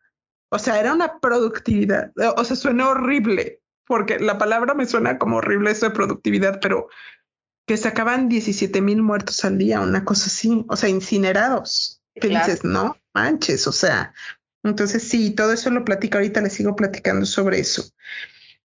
[0.49, 5.35] o sea, era una productividad, o sea, suena horrible, porque la palabra me suena como
[5.35, 6.87] horrible eso de productividad, pero
[7.67, 12.01] que sacaban 17 mil muertos al día, una cosa así, o sea, incinerados.
[12.15, 12.63] ¿Qué dices?
[12.63, 14.13] No manches, o sea,
[14.63, 17.83] entonces sí, todo eso lo platico ahorita, les sigo platicando sobre eso.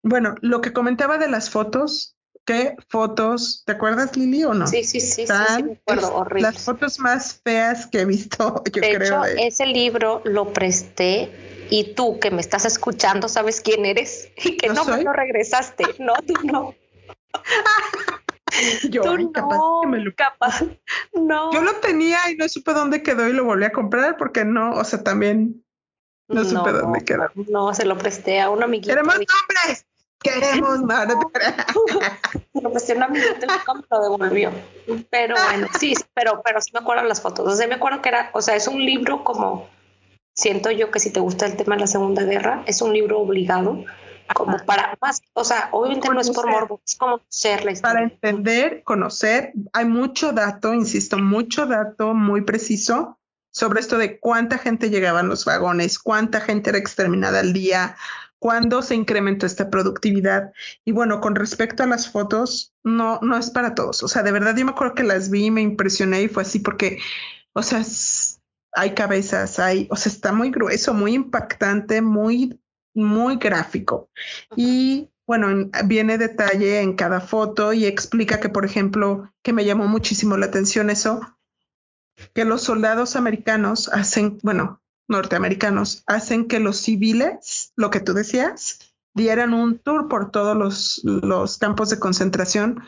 [0.03, 2.16] Bueno, lo que comentaba de las fotos,
[2.51, 3.63] ¿qué fotos?
[3.65, 4.67] ¿Te acuerdas, Lili, o no?
[4.67, 6.43] Sí, sí, sí, sí, me acuerdo, horrible.
[6.43, 9.25] Las fotos más feas que he visto, yo de creo.
[9.25, 11.31] Hecho, ese libro lo presté
[11.71, 15.85] y tú que me estás escuchando sabes quién eres y que no me lo regresaste.
[16.01, 16.75] No, tú no.
[18.89, 20.15] Yo, tú capaz no, que me lo...
[20.15, 20.63] capaz,
[21.13, 21.53] no.
[21.53, 24.73] Yo lo tenía y no supe dónde quedó y lo volví a comprar porque no,
[24.73, 25.65] o sea, también
[26.27, 27.31] no supe dónde quedó.
[27.49, 28.95] No, se lo presté a un amiguito.
[28.95, 29.87] Queremos nombres.
[30.22, 31.09] Queremos más.
[32.62, 33.20] lo presté a y me
[33.90, 34.52] lo devolvió.
[35.11, 37.52] Pero bueno, sí, pero, pero sí me acuerdo las fotos.
[37.52, 39.68] O sea, me acuerdo que era, o sea, es un libro como,
[40.35, 43.18] siento yo que si te gusta el tema de la Segunda Guerra, es un libro
[43.18, 43.85] obligado
[44.35, 47.94] como para más, o sea, obviamente no es por morbo, es como ser la historia.
[47.94, 53.18] Para entender, conocer, hay mucho dato, insisto, mucho dato muy preciso
[53.50, 57.96] sobre esto de cuánta gente llegaba en los vagones, cuánta gente era exterminada al día,
[58.40, 60.53] cuándo se incrementó esta productividad.
[60.85, 64.03] Y bueno, con respecto a las fotos, no, no es para todos.
[64.03, 66.42] O sea, de verdad yo me acuerdo que las vi y me impresioné y fue
[66.42, 66.98] así porque,
[67.53, 67.85] o sea,
[68.72, 72.59] hay cabezas, hay, o sea, está muy grueso, muy impactante, muy
[72.94, 74.11] muy gráfico.
[74.57, 79.87] Y bueno, viene detalle en cada foto y explica que, por ejemplo, que me llamó
[79.87, 81.20] muchísimo la atención eso,
[82.35, 88.79] que los soldados americanos hacen, bueno, norteamericanos, hacen que los civiles, lo que tú decías,
[89.14, 90.57] dieran un tour por todos
[91.03, 92.83] los, campos de concentración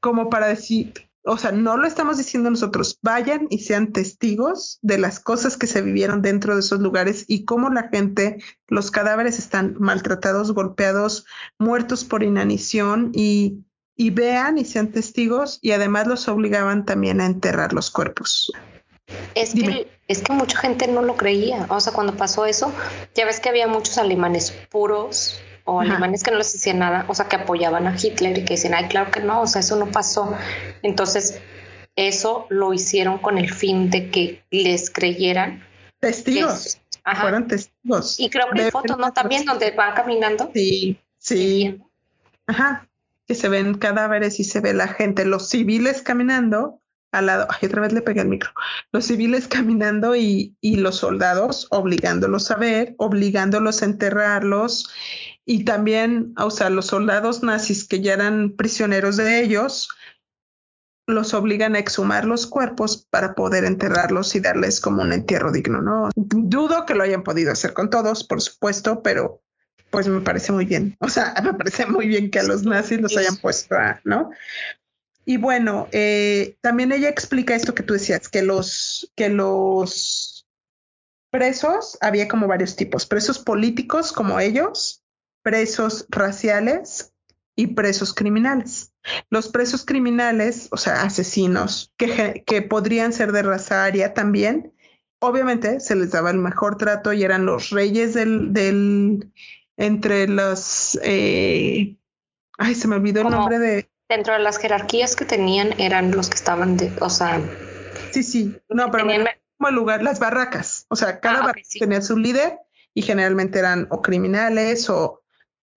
[0.00, 0.92] como para decir,
[1.24, 5.66] o sea, no lo estamos diciendo nosotros, vayan y sean testigos de las cosas que
[5.66, 11.26] se vivieron dentro de esos lugares y cómo la gente, los cadáveres están maltratados, golpeados,
[11.58, 13.64] muertos por inanición y
[13.96, 18.52] vean y sean testigos y además los obligaban también a enterrar los cuerpos.
[19.34, 21.66] Es que, es que mucha gente no lo creía.
[21.70, 22.72] O sea, cuando pasó eso,
[23.14, 27.14] ya ves que había muchos alemanes puros, o alemanes que no les decían nada, o
[27.14, 29.76] sea, que apoyaban a Hitler y que decían, ay, claro que no, o sea, eso
[29.76, 30.34] no pasó.
[30.82, 31.40] Entonces,
[31.94, 35.62] eso lo hicieron con el fin de que les creyeran.
[36.00, 36.80] Testigos.
[37.20, 38.18] Fueron testigos.
[38.18, 39.12] Y creo que hay fotos, ¿no?
[39.12, 40.50] También donde van caminando.
[40.54, 41.78] Sí, sí.
[42.46, 42.88] Ajá.
[43.26, 46.77] Que se ven cadáveres y se ve la gente, los civiles caminando
[47.12, 47.46] al lado.
[47.50, 48.50] Ay, otra vez le pegué el micro.
[48.92, 54.90] Los civiles caminando y, y los soldados obligándolos a ver, obligándolos a enterrarlos
[55.50, 59.88] y también, o sea, los soldados nazis que ya eran prisioneros de ellos,
[61.06, 65.80] los obligan a exhumar los cuerpos para poder enterrarlos y darles como un entierro digno,
[65.80, 66.10] ¿no?
[66.14, 69.42] Dudo que lo hayan podido hacer con todos, por supuesto, pero
[69.88, 70.98] pues me parece muy bien.
[71.00, 74.30] O sea, me parece muy bien que a los nazis los hayan puesto, ¿no?
[75.28, 80.48] Y bueno, eh, también ella explica esto que tú decías, que los, que los
[81.30, 85.04] presos, había como varios tipos, presos políticos como ellos,
[85.42, 87.12] presos raciales
[87.54, 88.94] y presos criminales.
[89.28, 94.72] Los presos criminales, o sea, asesinos, que, que podrían ser de raza aria también,
[95.18, 99.30] obviamente se les daba el mejor trato y eran los reyes del, del
[99.76, 101.98] entre los, eh,
[102.56, 103.87] ay, se me olvidó el nombre de...
[104.08, 107.40] Dentro de las jerarquías que tenían eran los que estaban, de, o sea...
[108.10, 109.28] Sí, sí, no, pero tenían...
[109.58, 112.58] como lugar, las barracas, o sea, cada ah, barraca tenía su líder
[112.94, 115.22] y generalmente eran o criminales o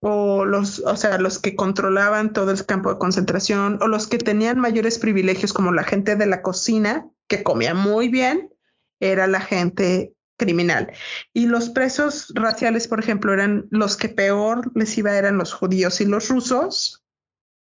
[0.01, 4.17] o los, o sea, los que controlaban todo el campo de concentración, o los que
[4.17, 8.51] tenían mayores privilegios, como la gente de la cocina, que comía muy bien,
[8.99, 10.91] era la gente criminal.
[11.33, 16.01] Y los presos raciales, por ejemplo, eran los que peor les iba, eran los judíos
[16.01, 17.00] y los rusos.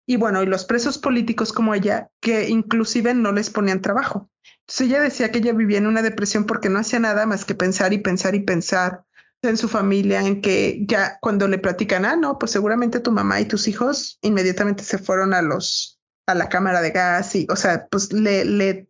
[0.06, 4.30] Y bueno, y los presos políticos como ella, que inclusive no les ponían trabajo.
[4.60, 7.54] Entonces ella decía que ella vivía en una depresión porque no hacía nada más que
[7.54, 9.04] pensar y pensar y pensar
[9.42, 13.40] en su familia, en que ya cuando le platican, ah, no, pues seguramente tu mamá
[13.40, 17.56] y tus hijos inmediatamente se fueron a los, a la cámara de gas y, o
[17.56, 18.88] sea, pues le, le,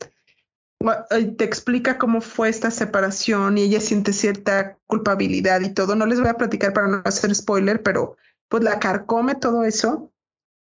[1.11, 5.95] eh, te explica cómo fue esta separación y ella siente cierta culpabilidad y todo.
[5.95, 8.17] No les voy a platicar para no hacer spoiler, pero
[8.49, 10.13] pues la carcome todo eso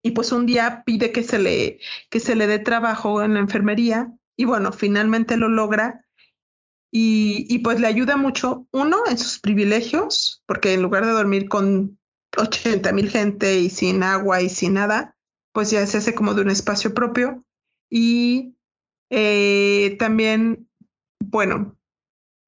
[0.08, 3.42] y pues un día pide que se le, que se le dé trabajo en la
[3.42, 6.06] enfermería y bueno, finalmente lo logra
[6.90, 12.00] y, pues le ayuda mucho, uno, en sus privilegios, porque en lugar de dormir con
[12.38, 15.16] 80 mil gente y sin agua y sin nada,
[15.52, 17.44] pues ya se hace como de un espacio propio.
[17.90, 18.56] Y
[19.10, 20.68] Eh, también,
[21.20, 21.78] bueno,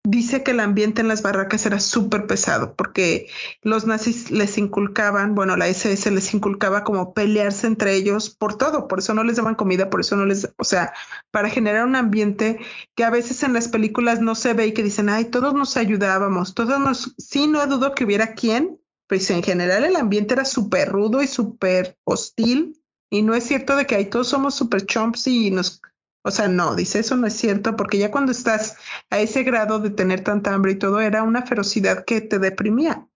[0.03, 3.27] dice que el ambiente en las barracas era súper pesado porque
[3.61, 8.87] los nazis les inculcaban, bueno, la SS les inculcaba como pelearse entre ellos por todo,
[8.87, 10.93] por eso no les daban comida, por eso no les, o sea,
[11.31, 12.59] para generar un ambiente
[12.95, 15.77] que a veces en las películas no se ve y que dicen, ay, todos nos
[15.77, 20.45] ayudábamos, todos nos, sí, no dudo que hubiera quien, pues en general el ambiente era
[20.45, 22.79] súper rudo y súper hostil.
[23.11, 25.81] Y no es cierto de que ahí todos somos súper chomps y nos
[26.23, 28.77] o sea, no, dice eso no es cierto, porque ya cuando estás
[29.09, 33.07] a ese grado de tener tanta hambre y todo, era una ferocidad que te deprimía.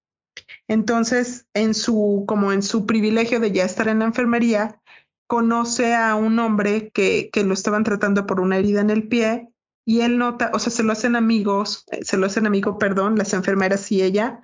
[0.67, 4.81] Entonces, en su, como en su privilegio de ya estar en la enfermería,
[5.27, 9.49] conoce a un hombre que, que lo estaban tratando por una herida en el pie
[9.85, 13.17] y él nota, o sea, se lo hacen amigos, eh, se lo hacen amigo, perdón,
[13.17, 14.41] las enfermeras y ella,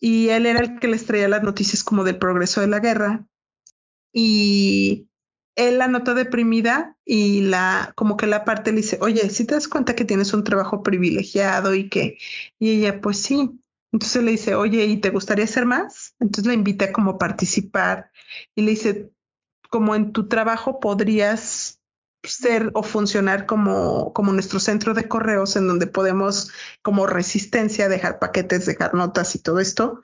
[0.00, 3.26] y él era el que les traía las noticias como del progreso de la guerra.
[4.12, 5.07] Y
[5.58, 9.54] él la nota deprimida y la, como que la parte le dice, oye, si te
[9.56, 12.16] das cuenta que tienes un trabajo privilegiado y que,
[12.60, 13.60] y ella, pues sí.
[13.92, 16.14] Entonces le dice, oye, ¿y te gustaría hacer más?
[16.20, 18.12] Entonces la invita como a participar
[18.54, 19.10] y le dice,
[19.68, 21.80] como en tu trabajo podrías
[22.22, 28.20] ser o funcionar como, como nuestro centro de correos en donde podemos como resistencia dejar
[28.20, 30.02] paquetes, dejar notas y todo esto.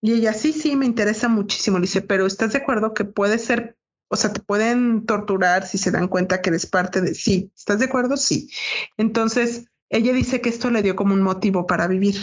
[0.00, 1.78] Y ella, sí, sí, me interesa muchísimo.
[1.78, 3.76] Le dice, pero ¿estás de acuerdo que puede ser
[4.08, 7.50] o sea, te pueden torturar si se dan cuenta que eres parte de sí.
[7.56, 8.16] ¿Estás de acuerdo?
[8.16, 8.50] Sí.
[8.96, 12.16] Entonces, ella dice que esto le dio como un motivo para vivir.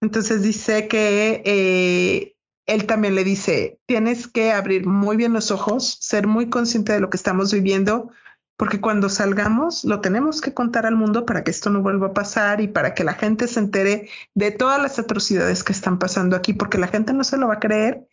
[0.00, 5.98] Entonces dice que eh, él también le dice, tienes que abrir muy bien los ojos,
[6.00, 8.10] ser muy consciente de lo que estamos viviendo,
[8.56, 12.14] porque cuando salgamos lo tenemos que contar al mundo para que esto no vuelva a
[12.14, 16.36] pasar y para que la gente se entere de todas las atrocidades que están pasando
[16.36, 18.06] aquí, porque la gente no se lo va a creer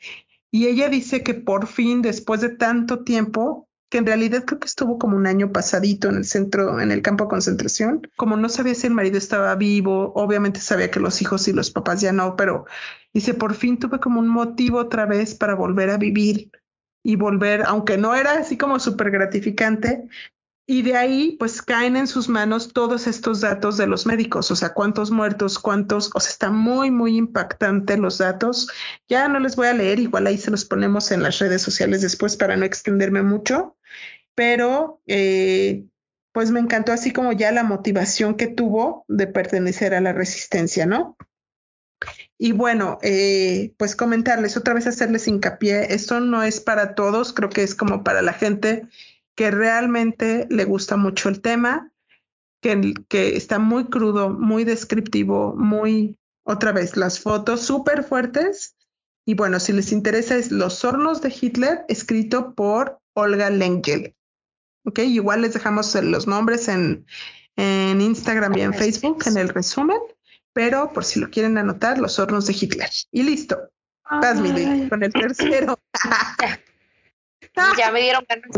[0.55, 4.67] y ella dice que por fin, después de tanto tiempo, que en realidad creo que
[4.67, 8.47] estuvo como un año pasadito en el centro, en el campo de concentración, como no
[8.47, 12.13] sabía si el marido estaba vivo, obviamente sabía que los hijos y los papás ya
[12.13, 12.67] no, pero
[13.13, 16.51] dice, por fin tuve como un motivo otra vez para volver a vivir
[17.03, 20.07] y volver, aunque no era así como súper gratificante,
[20.67, 24.56] y de ahí, pues caen en sus manos todos estos datos de los médicos, o
[24.56, 28.67] sea, cuántos muertos, cuántos, o sea, está muy, muy impactante los datos.
[29.08, 32.01] Ya no les voy a leer, igual ahí se los ponemos en las redes sociales
[32.01, 33.78] después para no extenderme mucho,
[34.34, 35.86] pero eh,
[36.32, 40.88] pues me encantó así como ya la motivación que tuvo de pertenecer a la resistencia,
[40.88, 41.15] ¿no?
[42.39, 47.49] Y bueno, eh, pues comentarles otra vez, hacerles hincapié, esto no es para todos, creo
[47.49, 48.89] que es como para la gente
[49.35, 51.91] que realmente le gusta mucho el tema,
[52.61, 58.75] que, que está muy crudo, muy descriptivo, muy, otra vez, las fotos súper fuertes.
[59.25, 64.15] Y bueno, si les interesa es Los hornos de Hitler, escrito por Olga Lengel.
[64.85, 67.05] Ok, igual les dejamos los nombres en,
[67.55, 69.97] en Instagram y en Facebook en el resumen,
[70.53, 72.89] pero por si lo quieren anotar, Los hornos de Hitler.
[73.11, 73.57] Y listo.
[74.09, 74.39] Vas,
[74.89, 75.79] con el tercero.
[77.77, 78.49] ya me dieron ganas.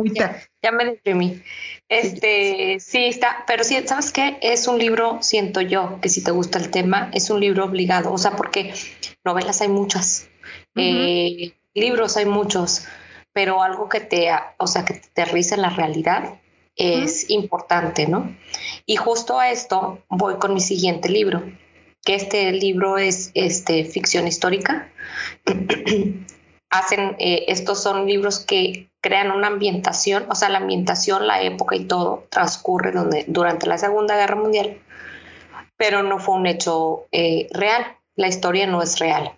[0.62, 1.42] Ya, me deprimí.
[1.90, 4.38] Este, sí, está, pero sí, ¿sabes qué?
[4.42, 8.12] Es un libro, siento yo, que si te gusta el tema, es un libro obligado.
[8.12, 8.74] O sea, porque
[9.24, 10.30] novelas hay muchas,
[10.76, 12.86] eh, libros hay muchos,
[13.32, 16.40] pero algo que te, o sea, que te aterriza en la realidad
[16.76, 18.36] es importante, ¿no?
[18.86, 21.44] Y justo a esto voy con mi siguiente libro,
[22.04, 24.90] que este libro es este, ficción histórica.
[26.70, 31.76] hacen, eh, estos son libros que crean una ambientación, o sea, la ambientación, la época
[31.76, 34.80] y todo transcurre donde, durante la Segunda Guerra Mundial,
[35.78, 39.32] pero no fue un hecho eh, real, la historia no es real.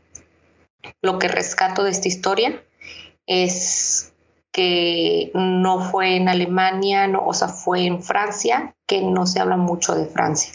[1.01, 2.63] Lo que rescato de esta historia
[3.27, 4.13] es
[4.51, 9.93] que no fue en Alemania, o sea, fue en Francia, que no se habla mucho
[9.93, 10.53] de Francia.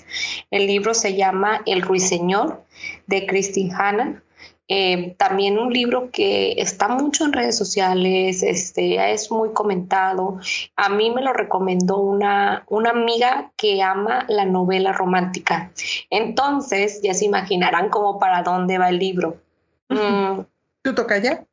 [0.50, 2.64] El libro se llama El Ruiseñor
[3.06, 4.23] de Christine Hanna
[4.66, 10.38] eh, también un libro que está mucho en redes sociales, este, es muy comentado.
[10.76, 15.70] A mí me lo recomendó una, una amiga que ama la novela romántica.
[16.08, 19.36] Entonces, ya se imaginarán cómo para dónde va el libro.
[19.88, 20.40] Mm.
[20.82, 21.44] ¿Tú tocas ya?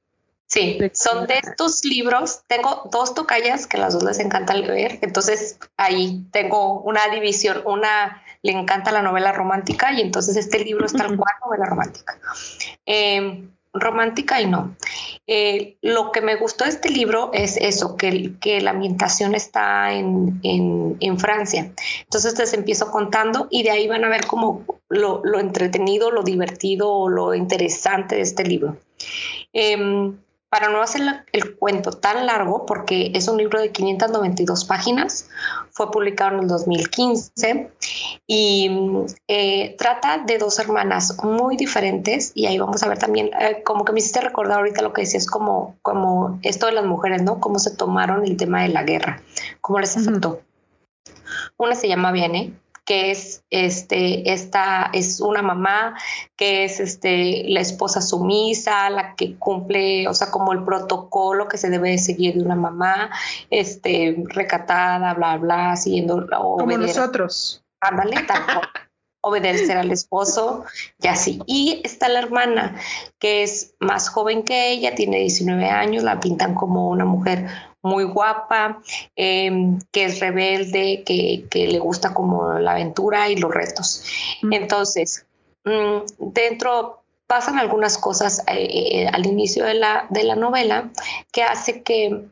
[0.51, 2.41] Sí, son de estos libros.
[2.47, 4.99] Tengo dos tocallas que las dos les encanta leer.
[5.01, 7.61] Entonces ahí tengo una división.
[7.63, 12.19] Una le encanta la novela romántica y entonces este libro es tal cual novela romántica.
[12.85, 14.75] Em, romántica y no.
[15.27, 19.93] Eh, lo que me gustó de este libro es eso, que, que la ambientación está
[19.93, 21.71] en, en, Francia.
[22.03, 26.23] Entonces les empiezo contando y de ahí van a ver como lo, lo entretenido, lo
[26.23, 28.77] divertido o lo interesante de este libro.
[29.53, 30.17] Em,
[30.51, 35.29] para no hacer el cuento tan largo, porque es un libro de 592 páginas,
[35.71, 37.71] fue publicado en el 2015
[38.27, 38.69] y
[39.29, 43.85] eh, trata de dos hermanas muy diferentes y ahí vamos a ver también, eh, como
[43.85, 47.39] que me hiciste recordar ahorita lo que decías, como, como esto de las mujeres, ¿no?
[47.39, 49.21] Cómo se tomaron el tema de la guerra,
[49.61, 50.41] cómo les afectó.
[51.55, 52.59] Una se llama Viene,
[52.91, 55.95] que es este, esta es una mamá,
[56.35, 61.57] que es este, la esposa sumisa, la que cumple, o sea, como el protocolo que
[61.57, 63.09] se debe seguir de una mamá,
[63.49, 66.27] este, recatada, bla, bla, siguiendo.
[66.37, 67.63] Como nosotros.
[67.79, 68.17] Ándale,
[69.21, 70.65] obedecer al esposo
[70.99, 71.39] y así.
[71.45, 72.75] Y está la hermana,
[73.19, 77.47] que es más joven que ella, tiene 19 años, la pintan como una mujer
[77.83, 78.81] muy guapa,
[79.15, 84.03] em, que es rebelde, que, le gusta como la aventura y los retos.
[84.51, 85.25] Entonces,
[85.65, 90.89] mm, dentro pasan algunas cosas eh, eh, al inicio de la, de la novela
[91.31, 92.25] que hace que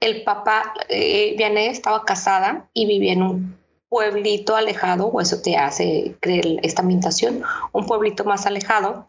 [0.00, 5.56] el papá, eh, Vianney estaba casada y vivía en un pueblito alejado, o eso te
[5.56, 7.42] hace creer esta ambientación,
[7.72, 9.08] un pueblito más alejado,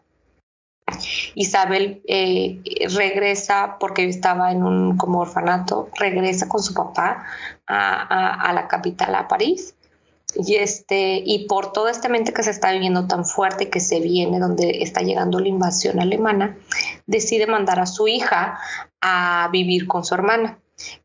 [1.34, 2.60] Isabel eh,
[2.94, 7.24] regresa porque estaba en un como orfanato, regresa con su papá
[7.66, 9.74] a, la capital, a París.
[10.34, 14.00] Y, este, y por toda esta mente que se está viviendo tan fuerte que se
[14.00, 16.56] viene, donde está llegando la invasión alemana,
[17.06, 18.58] decide mandar a su hija
[19.00, 20.58] a vivir con su hermana,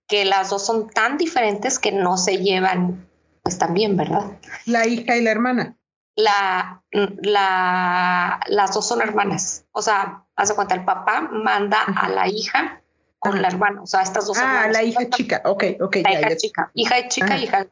[0.07, 3.07] que las dos son tan diferentes que no se llevan
[3.43, 4.23] pues también, ¿verdad?
[4.65, 5.77] La hija y la hermana
[6.15, 9.65] la, la, las dos son hermanas.
[9.71, 12.81] O sea, hace cuenta, el papá manda a la hija
[13.19, 13.81] con la hermana.
[13.81, 15.97] O sea, estas dos Ah, la hija chica, ok, ok.
[16.03, 17.67] La hija chica, hija chica, hija.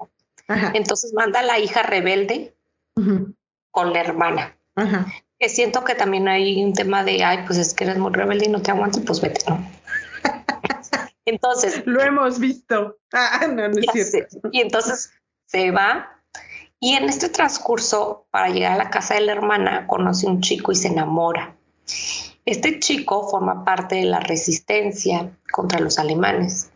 [0.74, 2.56] Entonces manda a la hija rebelde
[3.72, 4.58] con la hermana.
[5.40, 8.46] Que siento que también hay un tema de, ay, pues es que eres muy rebelde
[8.46, 9.68] y no te aguanto, pues vete, ¿no?
[11.26, 11.84] Entonces.
[11.86, 13.00] Lo hemos visto.
[13.12, 14.38] Ah, no, no es cierto.
[14.52, 15.12] Y entonces
[15.46, 16.21] se va
[16.84, 20.72] y en este transcurso, para llegar a la casa de la hermana, conoce un chico
[20.72, 21.56] y se enamora.
[22.44, 26.72] Este chico forma parte de la resistencia contra los alemanes.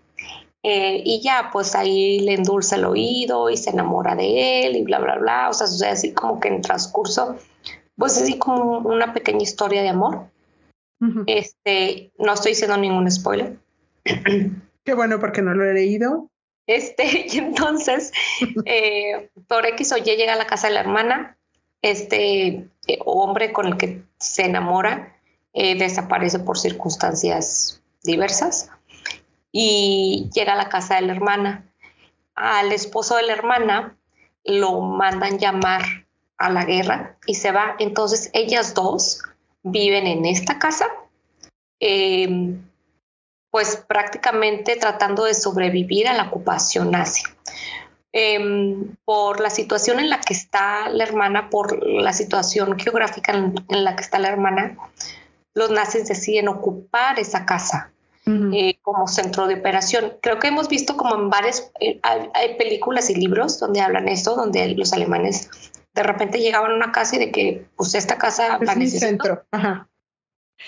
[0.61, 4.83] Eh, y ya, pues ahí le endulza el oído y se enamora de él y
[4.83, 5.49] bla, bla, bla.
[5.49, 7.37] O sea, sucede así como que en transcurso,
[7.97, 10.27] pues así como una pequeña historia de amor.
[11.25, 13.57] Este, no estoy diciendo ningún spoiler.
[14.03, 16.29] Qué bueno porque no lo he leído.
[16.67, 18.11] Este, y entonces,
[18.65, 21.37] eh, por X o Y llega a la casa de la hermana,
[21.81, 25.15] este eh, hombre con el que se enamora
[25.53, 28.71] eh, desaparece por circunstancias diversas
[29.51, 31.65] y llega a la casa de la hermana.
[32.33, 33.97] Al esposo de la hermana
[34.43, 35.83] lo mandan llamar
[36.37, 37.75] a la guerra y se va.
[37.79, 39.21] Entonces ellas dos
[39.63, 40.87] viven en esta casa
[43.55, 47.23] pues prácticamente tratando de sobrevivir a la ocupación nazi.
[48.11, 53.55] Em, por la situación en la que está la hermana, por la situación geográfica en,
[53.69, 54.75] la que está la hermana,
[55.53, 57.93] los nazis deciden ocupar esa casa
[58.25, 60.17] eh, como centro de operación.
[60.21, 64.35] Creo que hemos visto como en varias, eh, hay, películas y libros donde hablan esto,
[64.35, 65.49] donde los alemanes
[65.93, 69.45] de repente llegaban a una casa y de que pues esta casa es mi centro.
[69.51, 69.87] Ajá.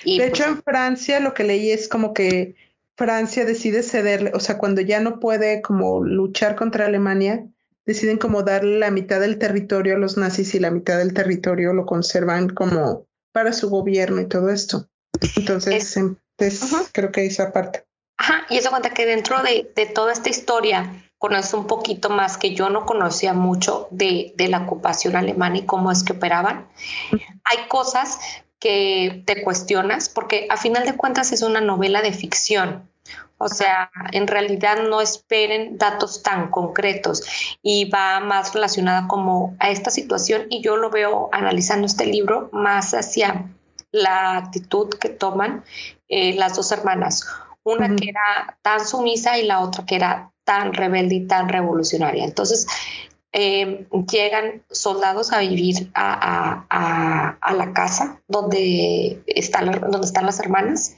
[0.06, 2.56] de hecho, pues en Francia lo que leí es como que
[2.98, 7.46] Francia decide cederle, o sea, cuando ya no puede como luchar contra Alemania,
[7.86, 11.74] deciden como darle la mitad del territorio a los nazis y la mitad del territorio
[11.74, 14.90] lo conservan como para su gobierno y todo esto.
[15.36, 15.96] Entonces,
[16.92, 17.86] creo que esa parte.
[18.18, 22.56] Ajá, y eso cuenta que dentro de, toda esta historia conoce un poquito más que
[22.56, 26.68] yo no conocía mucho de, de la ocupación alemana y cómo es que operaban.
[27.44, 28.18] Hay cosas
[28.60, 32.90] que te cuestionas, porque a final de cuentas es una novela de ficción.
[33.38, 37.24] O sea, en realidad no esperen datos tan concretos
[37.62, 42.50] y va más relacionada como a esta situación y yo lo veo analizando este libro
[42.52, 43.46] más hacia
[43.92, 45.64] la actitud que toman
[46.10, 47.28] eh, las dos hermanas,
[47.64, 52.24] una que era tan sumisa y la otra que era tan rebelde y tan revolucionaria.
[52.24, 52.66] Entonces,
[53.40, 56.66] eh, llegan soldados a vivir a,
[57.56, 60.96] la casa donde están, donde están las hermanas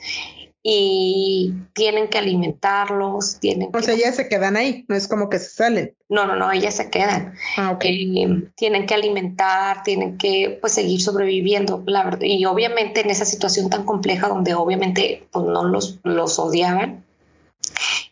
[0.63, 5.37] y tienen que alimentarlos, tienen O sea, ellas se quedan ahí, no es como que
[5.37, 5.95] se salen.
[6.07, 7.33] No, no, no, ellas se quedan.
[7.57, 12.21] Ah, eh, tienen que alimentar, tienen que pues seguir sobreviviendo, la verdad.
[12.21, 17.03] Y obviamente en esa situación tan compleja donde obviamente pues no los, los odiaban,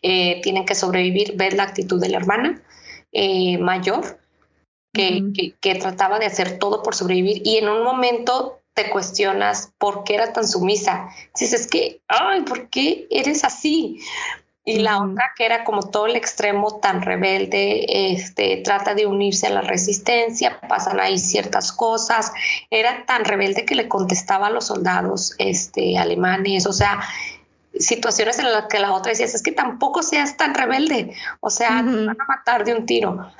[0.02, 2.62] eh, tienen que sobrevivir, ver la actitud de la hermana,
[3.60, 4.18] mayor
[4.92, 10.04] que, que, trataba de hacer todo por sobrevivir y en un momento te cuestionas por
[10.04, 11.08] qué era tan sumisa.
[11.38, 14.00] Dices, es que, ay, ¿por qué eres así?
[14.64, 19.46] Y la otra que era como todo el extremo tan rebelde, este, trata de unirse
[19.46, 22.32] a la resistencia, pasan ahí ciertas cosas,
[22.70, 27.00] era tan rebelde que le contestaba a los soldados este, alemanes, o sea,
[27.78, 31.84] situaciones en las que la otra decía, es que tampoco seas tan rebelde, o sea,
[31.84, 33.30] te van a matar de un tiro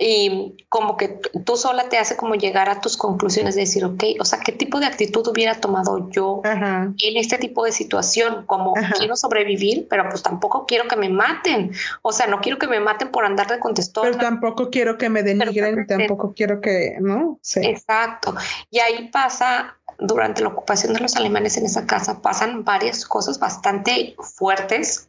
[0.00, 4.04] y como que tú sola te hace como llegar a tus conclusiones de decir, ok,
[4.20, 8.46] o sea, ¿qué tipo de actitud hubiera tomado yo en este tipo de situación?
[8.46, 11.72] Como quiero sobrevivir, pero pues tampoco quiero que me maten.
[12.02, 14.04] O sea, no quiero que me maten por andar de contestor.
[14.04, 17.40] Pero tampoco quiero que me denigren, tampoco quiero que, ¿no?
[17.42, 17.60] Sí.
[17.64, 18.36] Exacto.
[18.70, 23.38] Y ahí pasa, durante la ocupación de los alemanes en esa casa, pasan varias cosas
[23.38, 25.08] bastante fuertes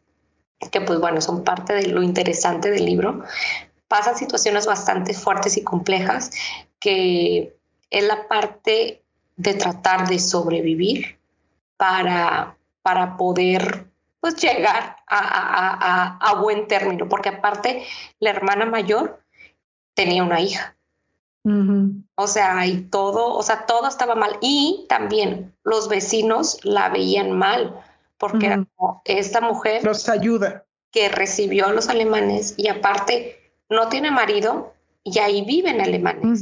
[0.71, 3.23] que pues bueno, son parte de lo interesante del libro,
[3.87, 6.31] pasan situaciones bastante fuertes y complejas
[6.79, 7.55] que
[7.89, 9.01] es la parte
[9.37, 11.17] de tratar de sobrevivir
[11.77, 13.85] para, para poder
[14.19, 17.85] pues llegar a, buen término, porque aparte
[18.19, 19.23] la hermana mayor
[19.93, 20.75] tenía una hija.
[22.15, 24.37] O sea, y todo, o sea, todo estaba mal.
[24.41, 27.79] Y también los vecinos la veían mal,
[28.17, 29.83] porque era como esta mujer.
[29.83, 30.65] Los ayuda.
[30.91, 33.39] Que recibió a los alemanes y aparte
[33.69, 34.73] no tiene marido
[35.03, 36.41] y ahí viven alemanes.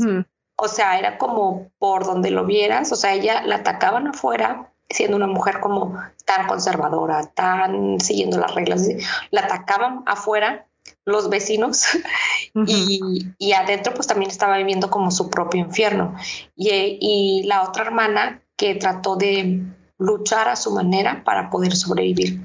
[0.55, 5.17] O sea, era como por donde lo vieras, o sea, ella la atacaban afuera, siendo
[5.17, 8.87] una mujer como tan conservadora, tan siguiendo las reglas,
[9.29, 10.66] la atacaban afuera
[11.07, 11.85] los vecinos
[12.67, 12.99] y,
[13.37, 16.15] y, adentro pues también estaba viviendo como su propio infierno.
[16.55, 19.63] Y, y la otra hermana que trató de
[19.97, 22.41] luchar a su manera para poder sobrevivir.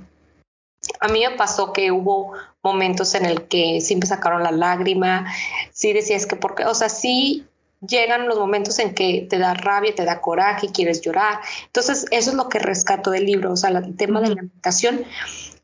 [1.01, 5.27] A mí me pasó que hubo momentos en el que sí me sacaron la lágrima,
[5.73, 7.47] sí decías que porque, o sea, sí
[7.85, 11.41] llegan los momentos en que te da rabia, te da coraje, quieres llorar.
[11.67, 15.05] Entonces, eso es lo que rescato del libro, o sea, el tema de la meditación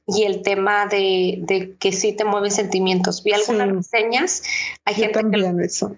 [0.08, 3.22] y el tema de, que sí te mueven sentimientos.
[3.22, 4.42] Vi algunas reseñas,
[4.84, 5.96] hay gente también eso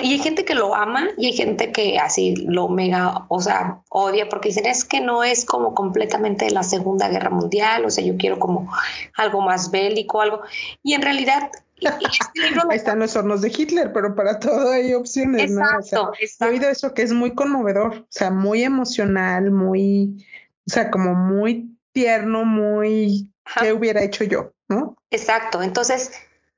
[0.00, 3.82] y hay gente que lo ama y hay gente que así lo mega, o sea,
[3.88, 8.04] odia porque dicen es que no es como completamente la Segunda Guerra Mundial, o sea,
[8.04, 8.72] yo quiero como
[9.16, 10.42] algo más bélico, algo.
[10.84, 11.50] Y en realidad
[11.80, 12.06] este
[12.70, 16.46] Ahí están los hornos de Hitler, pero para todo hay opciones, exacto, ¿no?
[16.46, 20.24] He oído eso que es muy conmovedor, o sea, muy emocional, muy,
[20.64, 24.52] o sea, como muy tierno, muy, ¿qué hubiera hecho yo?
[24.68, 24.96] ¿No?
[25.10, 26.12] Exacto, entonces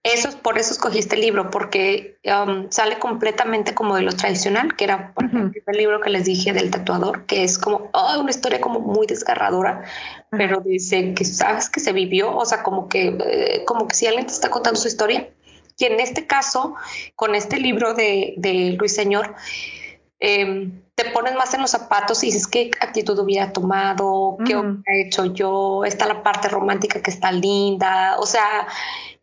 [0.04, 4.76] eso es por eso escogí este libro, porque um, sale completamente como de lo tradicional,
[4.76, 8.30] que era por ejemplo, el libro que les dije del tatuador, que es como una
[8.30, 9.84] historia como muy desgarradora,
[10.30, 14.06] pero dice que sabes que se vivió, o sea, como que, eh, como que si
[14.06, 15.30] alguien te está contando su historia.
[15.78, 16.74] Y en este caso,
[17.16, 19.34] con este libro de, de Luis Señor,
[20.20, 24.82] em, te pones más en los zapatos y dices qué actitud hubiera tomado, qué hubiera
[24.94, 28.68] hecho yo, está la parte romántica que está linda, o sea,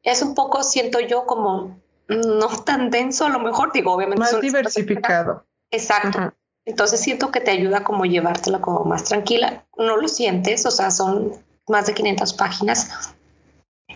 [0.03, 4.19] es un poco, siento yo, como no tan denso, a lo mejor, digo, obviamente.
[4.19, 5.45] Más diversificado.
[5.69, 6.33] Exacto.
[6.65, 9.65] Entonces siento que te ayuda como llevártela como más tranquila.
[9.77, 11.33] No lo sientes, o sea, son
[11.67, 13.13] más de 500 páginas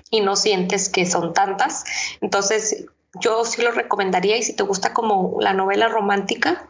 [0.09, 1.83] y no sientes que son tantas.
[2.21, 2.85] Entonces
[3.19, 6.67] yo sí lo recomendaría y si te gusta como la novela romántica,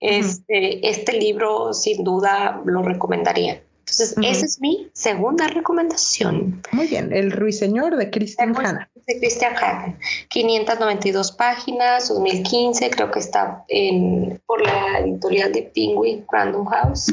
[0.00, 3.62] este, este libro sin duda lo recomendaría.
[3.80, 6.62] Entonces, esa es mi segunda recomendación.
[6.70, 8.88] Muy bien, El Ruiseñor de Christian Hanna.
[9.06, 9.98] De Christian Hanna.
[10.28, 17.12] 592 páginas, 2015, creo que está en, por la editorial de Penguin Random House.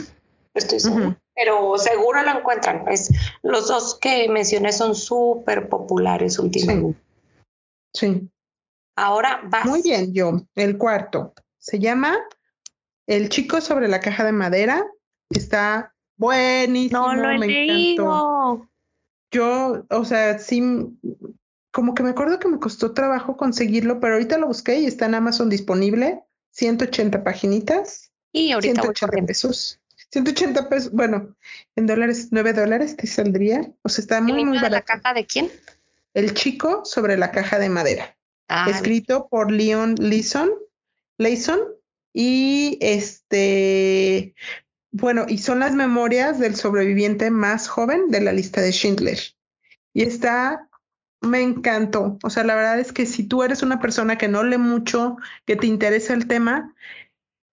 [0.54, 1.16] Estoy seguro.
[1.34, 2.88] Pero seguro lo encuentran.
[2.88, 3.10] Es,
[3.42, 7.00] los dos que mencioné son súper populares últimamente.
[7.94, 8.30] Sí.
[8.96, 9.66] Ahora vas.
[9.66, 10.42] Muy bien, yo.
[10.56, 11.34] El cuarto.
[11.58, 12.18] Se llama
[13.08, 14.86] El chico sobre la caja de madera.
[15.30, 17.14] Está Buenísimo.
[17.14, 18.70] No lo he leído.
[19.32, 20.62] Yo, o sea, sí,
[21.72, 25.06] como que me acuerdo que me costó trabajo conseguirlo, pero ahorita lo busqué y está
[25.06, 26.24] en Amazon disponible.
[26.52, 28.12] 180 paginitas.
[28.32, 29.80] Y ahorita 180 pesos.
[30.10, 31.36] 180 pesos, bueno,
[31.76, 33.72] en dólares, 9 dólares te saldría.
[33.84, 34.74] O sea, está muy, muy barato.
[34.74, 35.52] ¿La caja de quién?
[36.14, 38.18] El chico sobre la caja de madera.
[38.48, 40.50] Ah, escrito por Leon Leeson,
[41.18, 41.60] Leeson
[42.20, 44.34] y este
[44.90, 49.20] bueno, y son las memorias del sobreviviente más joven de la lista de Schindler.
[49.94, 50.68] Y está,
[51.22, 52.18] me encantó.
[52.24, 55.18] O sea, la verdad es que si tú eres una persona que no lee mucho,
[55.46, 56.74] que te interesa el tema,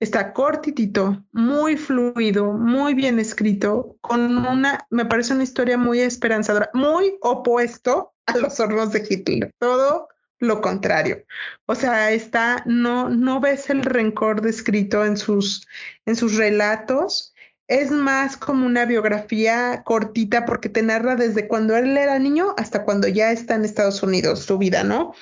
[0.01, 6.71] está cortitito, muy fluido, muy bien escrito, con una, me parece una historia muy esperanzadora,
[6.73, 9.51] muy opuesto a los hornos de Hitler.
[9.59, 10.09] Todo
[10.45, 11.25] lo contrario.
[11.67, 15.67] O sea, está, no, no ves el rencor descrito en sus,
[16.07, 17.35] en sus relatos.
[17.67, 22.85] Es más como una biografía cortita porque te narra desde cuando él era niño hasta
[22.85, 25.15] cuando ya está en Estados Unidos, su vida, ¿no?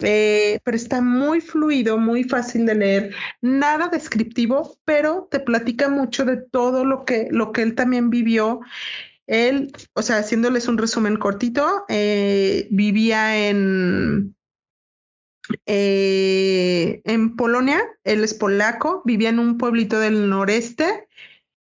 [0.00, 6.24] Eh, pero está muy fluido, muy fácil de leer, nada descriptivo, pero te platica mucho
[6.24, 8.60] de todo lo que, lo que él también vivió.
[9.26, 14.34] Él, o sea, haciéndoles un resumen cortito, eh, vivía en,
[15.66, 21.08] eh, en Polonia, él es polaco, vivía en un pueblito del noreste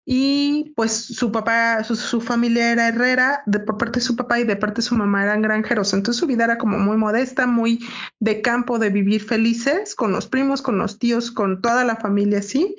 [0.10, 4.46] y pues su papá, su, familia era herrera, de, por parte de su papá y
[4.46, 5.94] de parte de su mamá eran granjeros.
[5.94, 7.86] Entonces su vida era como muy modesta, muy
[8.20, 12.40] de campo, de vivir felices con los primos, con los tíos, con toda la familia
[12.40, 12.78] así.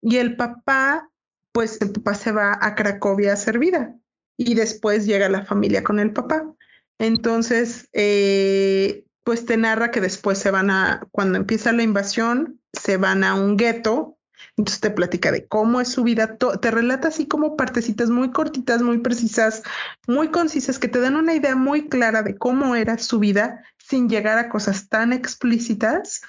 [0.00, 1.10] Y el papá,
[1.52, 3.94] pues el papá se va a Cracovia a hacer vida
[4.38, 6.50] y después llega la familia con el papá.
[6.98, 12.96] Entonces, eh, pues te narra que después se van a, cuando empieza la invasión, se
[12.96, 14.18] van a un gueto
[14.56, 18.82] entonces te platica de cómo es su vida, te relata así como partecitas muy cortitas,
[18.82, 19.62] muy precisas,
[20.06, 24.08] muy concisas, que te dan una idea muy clara de cómo era su vida sin
[24.08, 26.22] llegar a cosas tan explícitas.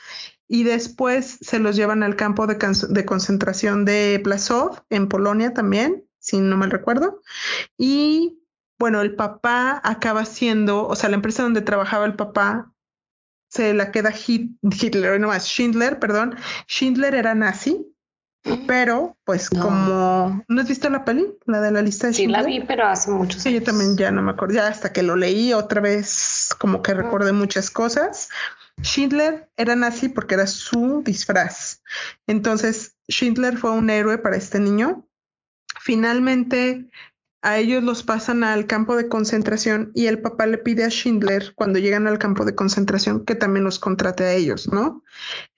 [0.48, 2.58] Y después se los llevan al campo de,
[3.06, 7.22] concentración de Plasov, en Polonia también, si no mal recuerdo.
[7.78, 8.40] Y
[8.78, 12.75] bueno, el papá acaba siendo, o sea, la empresa donde trabajaba el papá
[13.56, 16.36] se la queda Hitler, no más, Schindler, perdón.
[16.68, 17.88] Schindler era nazi,
[18.68, 20.44] pero, pues, como.
[20.48, 21.26] ¿No has visto la peli?
[21.46, 23.44] La de la lista de Sí, la vi, pero hace muchos años.
[23.44, 24.56] Sí, yo también ya no me acuerdo.
[24.56, 28.30] Ya hasta que lo leí otra vez, como que recordé muchas cosas.
[28.82, 31.82] Schindler era nazi porque era su disfraz.
[32.28, 35.08] Entonces, Schindler fue un héroe para este niño.
[35.80, 36.90] Finalmente,
[37.46, 41.54] a ellos los pasan al campo de concentración y el papá le pide a Schindler
[41.54, 45.04] cuando llegan al campo de concentración que también los contrate a ellos, ¿no?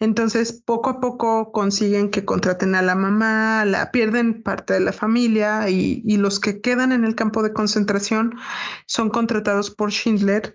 [0.02, 4.92] Entonces, poco a poco consiguen que contraten a la mamá, la pierden parte de la
[4.92, 8.36] familia y, y los que quedan en el campo de concentración
[8.86, 10.54] son contratados por Schindler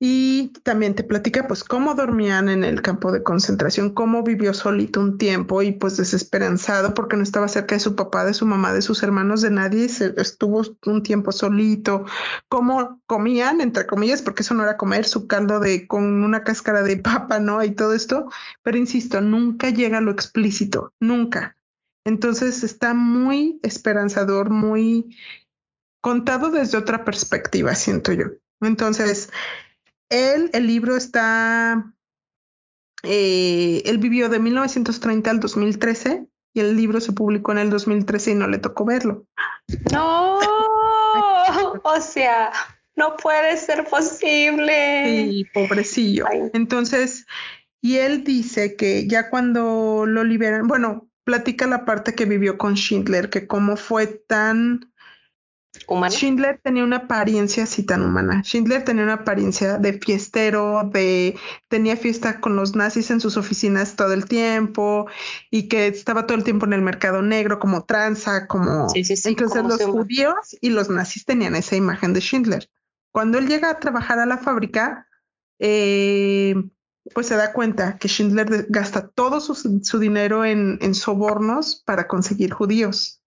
[0.00, 5.00] y también te platica pues cómo dormían en el campo de concentración, cómo vivió solito
[5.00, 8.72] un tiempo y pues desesperanzado porque no estaba cerca de su papá, de su mamá,
[8.72, 12.04] de sus hermanos, de nadie, se, estuvo un tiempo solito,
[12.48, 16.82] cómo comían, entre comillas, porque eso no era comer, su caldo de con una cáscara
[16.82, 17.62] de papa, ¿no?
[17.62, 18.28] Y todo esto,
[18.62, 21.56] pero insisto, nunca llega a lo explícito, nunca.
[22.04, 25.16] Entonces está muy esperanzador, muy
[26.02, 28.26] contado desde otra perspectiva, siento yo.
[28.60, 29.30] Entonces,
[30.14, 31.92] él, el libro está,
[33.02, 38.30] eh, él vivió de 1930 al 2013 y el libro se publicó en el 2013
[38.30, 39.26] y no le tocó verlo.
[39.92, 40.38] No,
[41.82, 42.52] o sea,
[42.96, 45.04] no puede ser posible.
[45.06, 46.26] Sí, pobrecillo.
[46.52, 47.26] Entonces,
[47.80, 52.76] y él dice que ya cuando lo liberan, bueno, platica la parte que vivió con
[52.76, 54.92] Schindler, que cómo fue tan
[56.10, 58.42] Schindler tenía una apariencia así tan humana.
[58.42, 61.36] Schindler tenía una apariencia de fiestero, de
[61.68, 65.06] tenía fiesta con los nazis en sus oficinas todo el tiempo
[65.50, 69.82] y que estaba todo el tiempo en el mercado negro como tranza, como entonces los
[69.82, 72.70] judíos y los nazis tenían esa imagen de Schindler.
[73.10, 75.08] Cuando él llega a trabajar a la fábrica,
[75.58, 76.54] eh,
[77.14, 83.23] pues se da cuenta que Schindler gasta todo su, dinero en sobornos para conseguir judíos.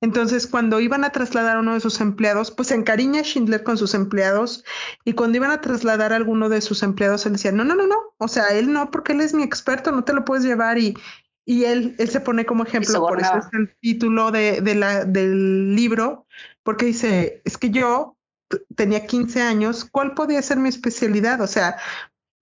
[0.00, 3.76] Entonces, cuando iban a trasladar a uno de sus empleados, pues se encariña Schindler con
[3.76, 4.64] sus empleados
[5.04, 7.86] y cuando iban a trasladar a alguno de sus empleados, él decía, no, no, no,
[7.86, 10.78] no, o sea, él no, porque él es mi experto, no te lo puedes llevar
[10.78, 10.96] y,
[11.44, 15.04] y él, él se pone como ejemplo, por eso es el título de, de la,
[15.04, 16.26] del libro,
[16.62, 18.16] porque dice, es que yo
[18.76, 21.40] tenía 15 años, ¿cuál podía ser mi especialidad?
[21.40, 21.76] O sea,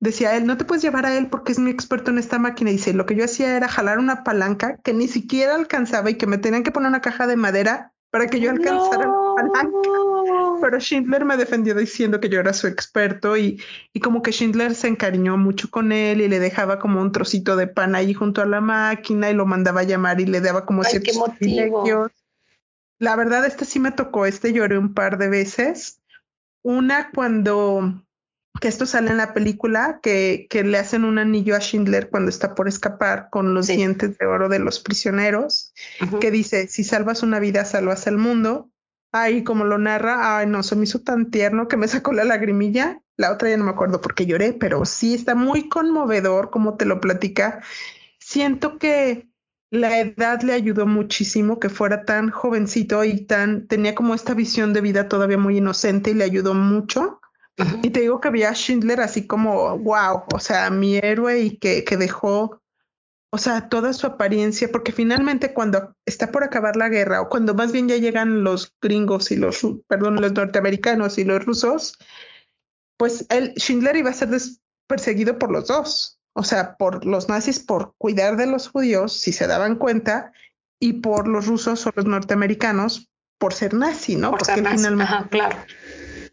[0.00, 2.70] decía él, no te puedes llevar a él porque es mi experto en esta máquina.
[2.70, 6.14] Y dice, lo que yo hacía era jalar una palanca que ni siquiera alcanzaba y
[6.14, 9.78] que me tenían que poner una caja de madera para que yo alcanzara la palanca.
[10.60, 14.74] Pero Schindler me defendió diciendo que yo era su experto y, y como que Schindler
[14.74, 18.40] se encariñó mucho con él y le dejaba como un trocito de pan ahí junto
[18.40, 22.10] a la máquina y lo mandaba a llamar y le daba como ciertos privilegios.
[22.98, 26.00] La verdad, este sí me tocó, este lloré un par de veces.
[26.62, 28.05] Una cuando
[28.60, 32.30] que esto sale en la película, que, que, le hacen un anillo a Schindler cuando
[32.30, 35.72] está por escapar con los dientes de oro de los prisioneros,
[36.20, 38.70] que dice, si salvas una vida, salvas el mundo.
[39.12, 42.24] Ahí como lo narra, ay no, se me hizo tan tierno que me sacó la
[42.24, 43.00] lagrimilla.
[43.16, 46.76] La otra ya no me acuerdo por qué lloré, pero sí está muy conmovedor como
[46.76, 47.62] te lo platica.
[48.18, 49.28] Siento que
[49.70, 54.72] la edad le ayudó muchísimo que fuera tan jovencito y tan tenía como esta visión
[54.72, 57.20] de vida todavía muy inocente y le ayudó mucho
[57.82, 61.84] Y te digo que había Schindler así como, wow, o sea, mi héroe y que,
[61.84, 62.60] que dejó,
[63.32, 67.54] o sea, toda su apariencia, porque finalmente cuando está por acabar la guerra, o cuando
[67.54, 71.98] más bien ya llegan los gringos y los, perdón, los norteamericanos y los rusos,
[72.98, 74.28] pues el Schindler iba a ser
[74.86, 79.32] perseguido por los dos, o sea, por los nazis por cuidar de los judíos, si
[79.32, 80.32] se daban cuenta,
[80.78, 84.30] y por los rusos o los norteamericanos por ser nazi, ¿no?
[84.30, 85.28] Por Porque ser finalmente.
[85.30, 85.56] claro.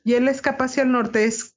[0.04, 1.56] Y él escapa hacia el norte, es,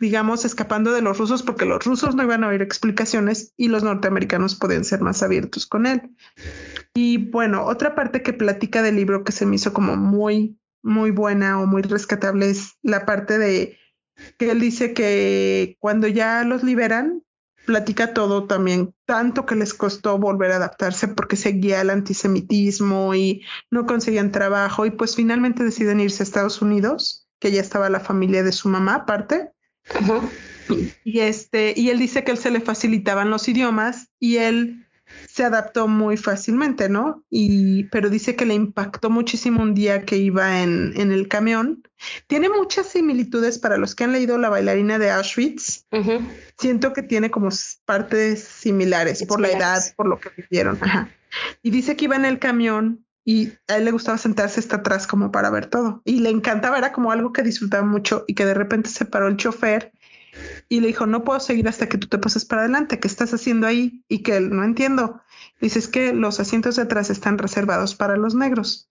[0.00, 3.82] digamos, escapando de los rusos, porque los rusos no iban a oír explicaciones y los
[3.82, 6.02] norteamericanos podían ser más abiertos con él.
[6.94, 11.10] Y bueno, otra parte que platica del libro que se me hizo como muy, muy
[11.10, 13.78] buena o muy rescatable es la parte de
[14.38, 17.22] que él dice que cuando ya los liberan,
[17.64, 23.42] platica todo también, tanto que les costó volver a adaptarse porque seguía el antisemitismo y
[23.70, 28.00] no conseguían trabajo y pues finalmente deciden irse a Estados Unidos, que ya estaba la
[28.00, 29.50] familia de su mamá aparte.
[31.04, 34.86] y, este, y él dice que él se le facilitaban los idiomas y él
[35.28, 37.22] se adaptó muy fácilmente, ¿no?
[37.28, 41.82] Y, pero dice que le impactó muchísimo un día que iba en, en el camión.
[42.28, 45.84] Tiene muchas similitudes para los que han leído La bailarina de Auschwitz.
[46.56, 47.50] Siento que tiene como
[47.84, 50.80] partes similares por la edad, por lo que vivieron.
[51.62, 55.06] Y dice que iba en el camión y a él le gustaba sentarse hasta atrás
[55.06, 56.02] como para ver todo.
[56.04, 59.28] Y le encantaba, era como algo que disfrutaba mucho y que de repente se paró
[59.28, 59.92] el chofer
[60.68, 63.32] y le dijo, no puedo seguir hasta que tú te pases para adelante, ¿qué estás
[63.32, 64.04] haciendo ahí?
[64.08, 65.20] Y que él no entiendo.
[65.60, 68.90] Dice, es que los asientos de atrás están reservados para los negros.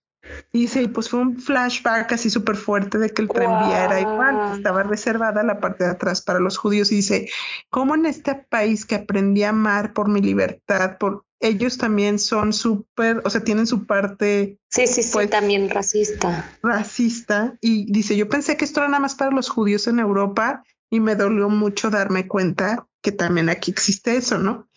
[0.52, 4.00] Y dice, y pues fue un flashback así súper fuerte de que el tranvía era
[4.00, 6.90] igual, estaba reservada la parte de atrás para los judíos.
[6.92, 7.28] Y dice,
[7.68, 12.52] ¿cómo en este país que aprendí a amar por mi libertad, por ellos también son
[12.52, 14.58] súper, o sea, tienen su parte.
[14.70, 16.56] Sí, sí, sí, pues, también racista.
[16.62, 17.58] Racista.
[17.60, 21.00] Y dice, yo pensé que esto era nada más para los judíos en Europa y
[21.00, 24.68] me dolió mucho darme cuenta que también aquí existe eso, ¿no?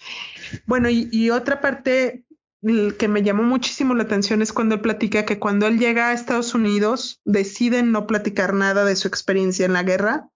[0.66, 2.26] Bueno, y, otra parte
[3.00, 6.14] que me llamó muchísimo la atención es cuando él platica que cuando él llega a
[6.14, 10.30] Estados Unidos deciden no platicar nada de su experiencia en la guerra,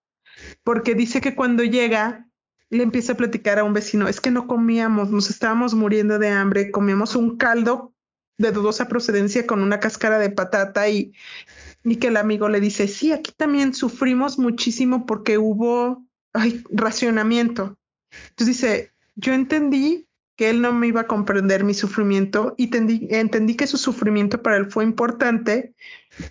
[0.64, 2.31] porque dice que cuando llega
[2.72, 6.30] le empieza a platicar a un vecino, es que no comíamos, nos estábamos muriendo de
[6.30, 7.94] hambre, comíamos un caldo
[8.40, 11.14] de dudosa procedencia con una cáscara de patata y
[11.84, 16.06] y que el amigo le dice, sí, aquí también sufrimos muchísimo porque hubo
[16.70, 17.78] racionamiento.
[18.30, 22.70] Entonces dice, yo entendí que él no me iba a comprender mi sufrimiento y
[23.14, 25.74] entendí que su sufrimiento para él fue importante,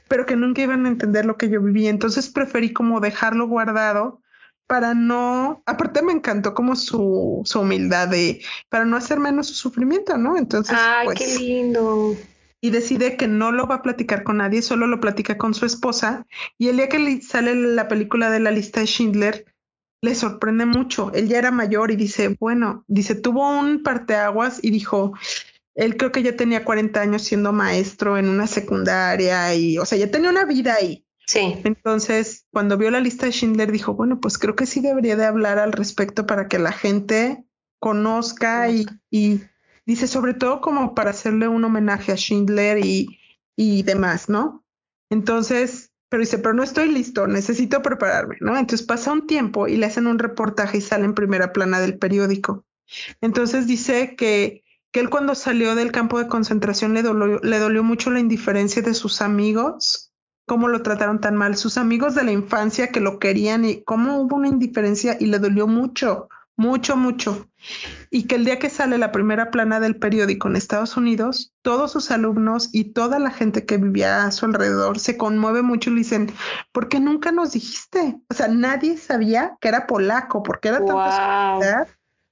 [0.09, 1.91] pero que nunca iban a entender lo que yo vivía.
[1.91, 4.23] Entonces preferí como dejarlo guardado
[4.71, 9.55] para no, aparte me encantó como su, su humildad de, para no hacer menos su
[9.55, 10.37] sufrimiento, ¿no?
[10.37, 12.17] Entonces, ay, qué pues, lindo
[12.61, 15.67] y decide que no lo va a platicar con nadie, solo lo platica con su
[15.67, 16.25] esposa.
[16.57, 19.45] Y el día que sale la película de la lista de Schindler,
[20.03, 21.11] le sorprende mucho.
[21.15, 25.15] Él ya era mayor y dice, bueno, dice, tuvo un parteaguas y dijo,
[25.75, 29.99] él creo que ya tenía 40 años siendo maestro en una secundaria y, o sea,
[29.99, 31.05] ya tenía una vida ahí.
[31.33, 31.61] Sí.
[31.65, 35.27] Entonces, cuando vio la lista de Schindler, dijo, bueno, pues creo que sí debería de
[35.27, 37.45] hablar al respecto para que la gente
[37.79, 39.41] conozca y, y
[39.91, 43.19] Dice, sobre todo como para hacerle un homenaje a Schindler y,
[43.57, 44.65] y demás, ¿no?
[45.11, 48.57] Entonces, pero dice, pero no estoy listo, necesito prepararme, ¿no?
[48.57, 51.99] Entonces pasa un tiempo y le hacen un reportaje y sale en primera plana del
[51.99, 52.65] periódico.
[53.21, 54.63] Entonces dice que,
[54.93, 58.83] que él cuando salió del campo de concentración le dolió, le dolió mucho la indiferencia
[58.83, 60.10] de sus amigos,
[60.47, 64.21] cómo lo trataron tan mal, sus amigos de la infancia que lo querían y cómo
[64.21, 66.29] hubo una indiferencia y le dolió mucho
[66.61, 67.49] mucho, mucho.
[68.11, 71.91] Y que el día que sale la primera plana del periódico en Estados Unidos, todos
[71.91, 75.95] sus alumnos y toda la gente que vivía a su alrededor se conmueve mucho y
[75.95, 76.33] le dicen,
[76.71, 78.21] ¿por qué nunca nos dijiste?
[78.29, 81.87] O sea, nadie sabía que era polaco, porque era tanta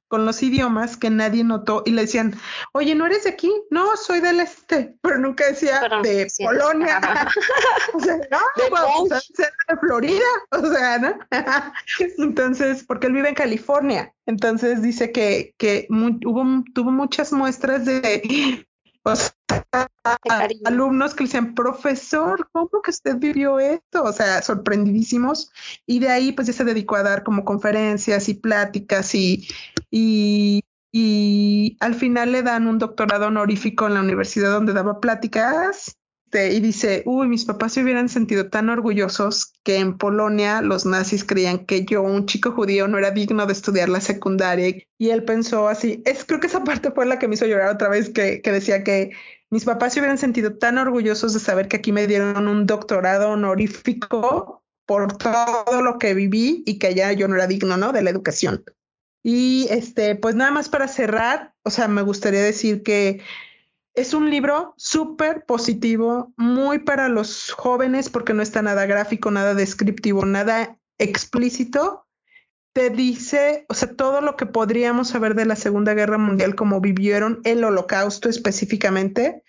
[0.08, 2.34] con los idiomas que nadie notó y le decían,
[2.72, 3.52] oye, ¿no eres de aquí?
[3.70, 7.00] No, soy del este, pero nunca decía de Polonia.
[7.94, 9.14] o sea, no, de,
[9.68, 11.18] de Florida, o sea, ¿no?
[12.18, 18.66] Entonces, porque él vive en California, entonces dice que, que hubo, tuvo muchas muestras de
[20.64, 24.04] alumnos que le decían, profesor, ¿cómo que usted vivió esto?
[24.04, 25.52] O sea, sorprendidísimos.
[25.86, 29.48] Y de ahí pues ya se dedicó a dar como conferencias y pláticas y,
[29.90, 35.97] y, y al final le dan un doctorado honorífico en la universidad donde daba pláticas
[36.32, 41.24] y dice, uy, mis papás se hubieran sentido tan orgullosos que en Polonia los nazis
[41.24, 44.74] creían que yo, un chico judío, no era digno de estudiar la secundaria.
[44.98, 47.70] Y él pensó así, es, creo que esa parte fue la que me hizo llorar
[47.70, 49.12] otra vez, que, que decía que
[49.50, 53.30] mis papás se hubieran sentido tan orgullosos de saber que aquí me dieron un doctorado
[53.30, 57.92] honorífico por todo lo que viví y que allá yo no era digno, ¿no?
[57.92, 58.64] De la educación.
[59.22, 63.20] Y este, pues nada más para cerrar, o sea, me gustaría decir que
[63.98, 69.54] es un libro súper positivo, muy para los jóvenes porque no está nada gráfico, nada
[69.54, 72.06] descriptivo, nada explícito.
[72.72, 76.80] Te dice, o sea, todo lo que podríamos saber de la Segunda Guerra Mundial, como
[76.80, 79.42] vivieron el holocausto específicamente,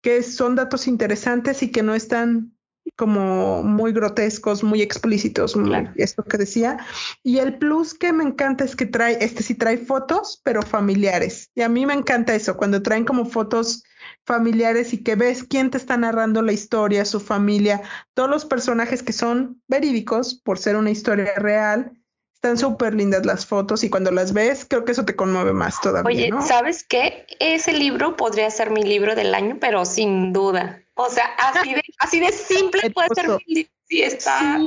[0.00, 2.53] que son datos interesantes y que no están
[2.96, 5.56] como muy grotescos, muy explícitos,
[5.96, 6.78] esto que decía.
[7.22, 11.50] Y el plus que me encanta es que trae, este sí trae fotos, pero familiares.
[11.54, 13.84] Y a mí me encanta eso, cuando traen como fotos
[14.24, 17.82] familiares y que ves quién te está narrando la historia, su familia,
[18.14, 21.92] todos los personajes que son verídicos por ser una historia real.
[22.34, 25.80] Están súper lindas las fotos y cuando las ves, creo que eso te conmueve más
[25.80, 26.26] todavía.
[26.36, 27.26] Oye, ¿sabes qué?
[27.40, 30.83] Ese libro podría ser mi libro del año, pero sin duda.
[30.94, 34.58] O sea, así de, así de simple puede ser mi Sí, está.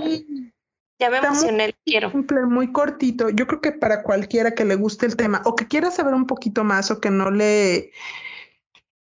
[1.00, 2.12] Ya me emocioné, quiero.
[2.12, 3.30] Simple, muy cortito.
[3.30, 6.26] Yo creo que para cualquiera que le guste el tema o que quiera saber un
[6.26, 7.92] poquito más o que no le.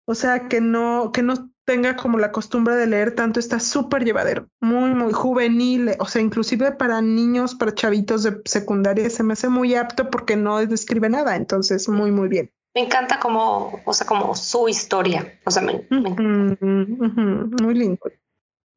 [0.05, 4.05] O sea, que no, que no tenga como la costumbre de leer tanto, está súper
[4.05, 9.33] llevadero, muy, muy juvenil, o sea, inclusive para niños, para chavitos de secundaria, se me
[9.33, 13.93] hace muy apto porque no describe nada, entonces muy, muy bien me encanta como, o
[13.93, 15.39] sea, como su historia.
[15.45, 18.01] O sea, me, Muy lindo.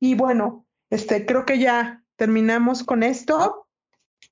[0.01, 3.66] Y bueno, este, creo que ya terminamos con esto.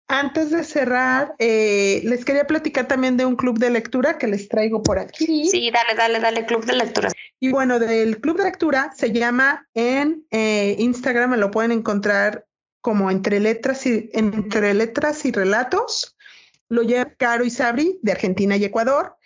[0.07, 4.49] Antes de cerrar, eh, les quería platicar también de un club de lectura que les
[4.49, 5.49] traigo por aquí.
[5.49, 7.11] Sí, dale, dale, dale, club de lectura.
[7.41, 12.47] Y bueno, del club de lectura se llama en eh, Instagram, me lo pueden encontrar
[12.81, 16.17] como entre letras y entre letras y relatos.
[16.69, 19.17] Lo lleva Caro y Sabri de Argentina y Ecuador.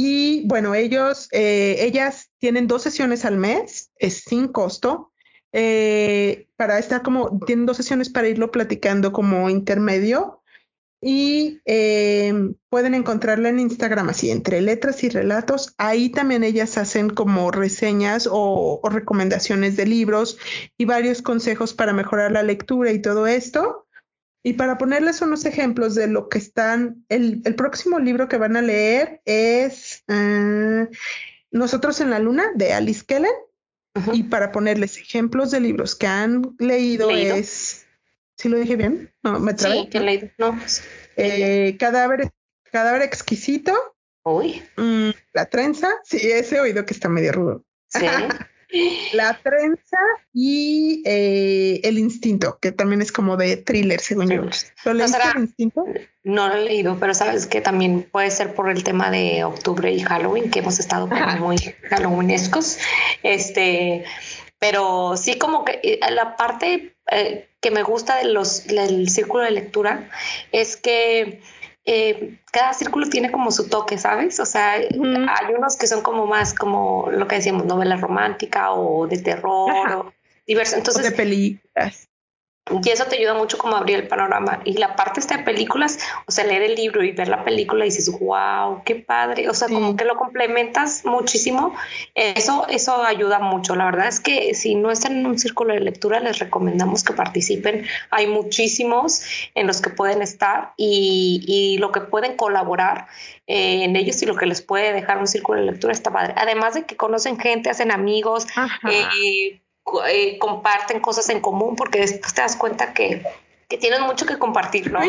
[0.00, 5.10] Y bueno, ellos, eh, ellas tienen dos sesiones al mes, es sin costo.
[5.52, 10.40] Eh, para estar como, tienen dos sesiones para irlo platicando como intermedio
[11.00, 12.32] y eh,
[12.68, 15.74] pueden encontrarla en Instagram así, entre letras y relatos.
[15.78, 20.38] Ahí también ellas hacen como reseñas o, o recomendaciones de libros
[20.76, 23.87] y varios consejos para mejorar la lectura y todo esto.
[24.42, 28.62] Y para ponerles unos ejemplos de lo que están, el, próximo libro que van a
[28.62, 30.88] leer es ah,
[31.50, 33.32] Nosotros en la Luna de Alice Kellen.
[34.12, 37.84] Y para ponerles ejemplos de libros que han leído, es.
[38.36, 39.12] ¿Sí lo dije bien?
[39.24, 39.74] No, me trabé.
[39.74, 40.30] Sí, que leído.
[40.38, 40.56] No.
[41.16, 42.30] Eh, cadáver,
[42.70, 43.74] cadáver exquisito.
[44.22, 44.62] Uy.
[44.76, 45.88] Mm, la trenza.
[46.04, 47.64] Sí, ese oído que está medio rudo.
[47.88, 48.06] Sí.
[49.12, 49.98] La trenza
[50.32, 54.42] y eh, El instinto, que también es como de thriller, según yo.
[54.84, 55.84] ¿Lo leíste El instinto?
[56.24, 59.90] No lo he leído, pero sabes que también puede ser por el tema de octubre
[59.90, 61.06] y Halloween, que hemos estado
[61.38, 61.56] muy
[61.88, 62.78] Halloweenescos.
[63.22, 64.04] Este,
[64.58, 69.44] pero sí como que eh, la parte eh, que me gusta de los, del círculo
[69.44, 70.10] de lectura
[70.52, 71.40] es que
[71.90, 74.38] eh, cada círculo tiene como su toque, ¿sabes?
[74.40, 79.06] O sea, hay unos que son como más como lo que decíamos, novela romántica o
[79.06, 80.12] de terror o
[80.46, 80.76] diverso.
[80.76, 82.07] Entonces, de películas.
[82.82, 84.60] Y eso te ayuda mucho como a abrir el panorama.
[84.64, 87.84] Y la parte esta de películas, o sea, leer el libro y ver la película
[87.84, 89.48] y dices, wow, qué padre.
[89.48, 91.74] O sea, como que lo complementas muchísimo.
[92.14, 93.76] Eso, eso ayuda mucho.
[93.76, 97.12] La verdad es que si no están en un círculo de lectura, les recomendamos que
[97.12, 97.86] participen.
[98.10, 99.22] Hay muchísimos
[99.54, 103.06] en los que pueden estar y, y lo que pueden colaborar
[103.46, 106.34] eh, en ellos y lo que les puede dejar un círculo de lectura está padre.
[106.36, 108.46] Además de que conocen gente, hacen amigos,
[108.90, 109.58] eh,
[110.08, 113.22] eh, comparten cosas en común porque después te das cuenta que,
[113.68, 115.00] que tienen mucho que compartir, ¿no?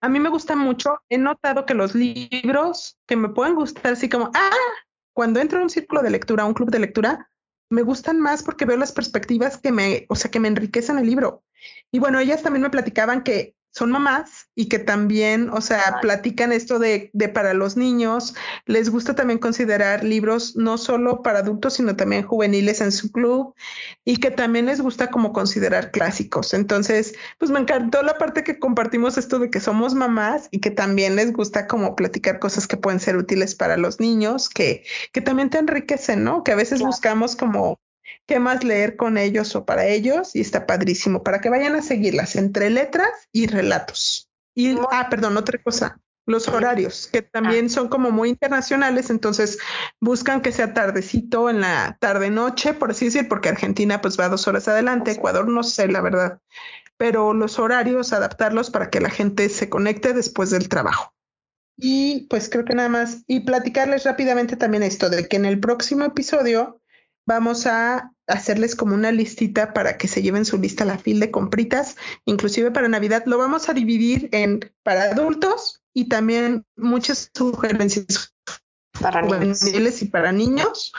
[0.00, 0.98] A mí me gusta mucho.
[1.08, 4.50] He notado que los libros que me pueden gustar, así como, ah,
[5.12, 7.30] cuando entro en un círculo de lectura, un club de lectura,
[7.70, 11.06] me gustan más porque veo las perspectivas que me, o sea, que me enriquecen el
[11.06, 11.42] libro.
[11.90, 16.52] Y bueno, ellas también me platicaban que son mamás y que también, o sea, platican
[16.52, 18.34] esto de, de, para los niños.
[18.66, 23.54] Les gusta también considerar libros no solo para adultos, sino también juveniles en su club
[24.04, 26.52] y que también les gusta como considerar clásicos.
[26.52, 30.70] Entonces, pues me encantó la parte que compartimos esto de que somos mamás y que
[30.70, 35.22] también les gusta como platicar cosas que pueden ser útiles para los niños, que, que
[35.22, 36.44] también te enriquecen, ¿no?
[36.44, 37.78] Que a veces buscamos como
[38.26, 41.82] qué más leer con ellos o para ellos y está padrísimo para que vayan a
[41.82, 44.28] seguirlas entre letras y relatos.
[44.54, 47.68] Y, ah, perdón, otra cosa, los horarios, que también ah.
[47.68, 49.58] son como muy internacionales, entonces
[50.00, 54.28] buscan que sea tardecito en la tarde noche, por así decir, porque Argentina pues va
[54.28, 56.40] dos horas adelante, Ecuador no sé, la verdad,
[56.96, 61.12] pero los horarios, adaptarlos para que la gente se conecte después del trabajo.
[61.76, 65.58] Y pues creo que nada más, y platicarles rápidamente también esto, de que en el
[65.58, 66.81] próximo episodio
[67.26, 71.26] vamos a hacerles como una listita para que se lleven su lista a la fila
[71.26, 73.24] de compritas, inclusive para Navidad.
[73.26, 78.34] Lo vamos a dividir en para adultos y también muchas sugerencias
[79.00, 80.02] para niños.
[80.02, 80.92] y para niños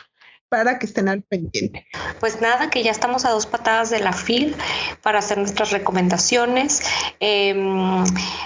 [0.54, 1.88] para que estén al pendiente.
[2.20, 4.56] Pues nada, que ya estamos a dos patadas de la FIL
[5.02, 6.84] para hacer nuestras recomendaciones.
[7.20, 8.04] Em,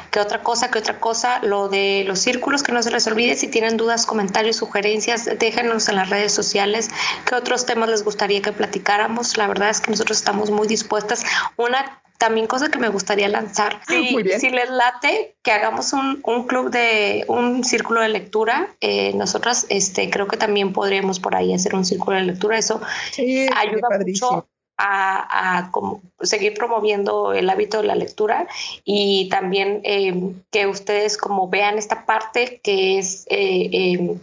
[0.10, 0.72] ¿Qué otra cosa?
[0.72, 1.40] ¿Qué otra cosa?
[1.44, 3.36] Lo de los círculos, que no se les olvide.
[3.36, 6.90] Si tienen dudas, comentarios, sugerencias, déjenos en las redes sociales.
[7.26, 9.36] ¿Qué otros temas les gustaría que platicáramos?
[9.36, 11.26] La verdad es que nosotros estamos muy dispuestas.
[11.58, 17.26] Una también cosa que me gustaría lanzar, si, les late, que hagamos un, club de
[17.28, 21.86] un círculo de lectura, eh, nosotras este, creo que también podríamos por ahí hacer un
[21.86, 22.82] círculo de lectura, eso
[23.56, 24.48] ayuda mucho
[24.78, 25.72] a,
[26.22, 28.48] seguir promoviendo el hábito de la lectura.
[28.84, 34.20] Y también eh, que ustedes como vean esta parte que es eh, em,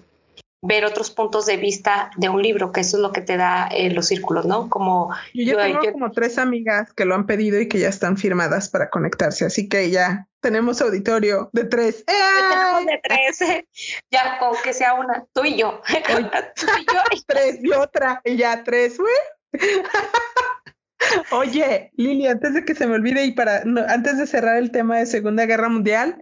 [0.66, 3.68] ver otros puntos de vista de un libro, que eso es lo que te da
[3.68, 4.70] eh, los círculos, ¿no?
[4.70, 8.70] Como yo, tengo como tres amigas que lo han pedido y que ya están firmadas
[8.70, 12.04] para conectarse, así que ya tenemos auditorio de tres.
[12.06, 13.38] Tenemos de tres,
[14.10, 15.82] ya con que sea una, tú y yo.
[16.56, 17.00] tú y yo.
[17.26, 18.98] tres y otra, y ya tres,
[21.32, 23.58] Oye, Lili, antes de que se me olvide y para
[23.88, 26.18] antes de cerrar el tema de Segunda Guerra Mundial,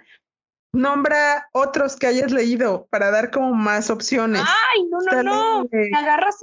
[0.73, 4.43] Nombra otros que hayas leído para dar como más opciones.
[4.43, 5.69] Ay, no, no, no.
[5.71, 6.01] la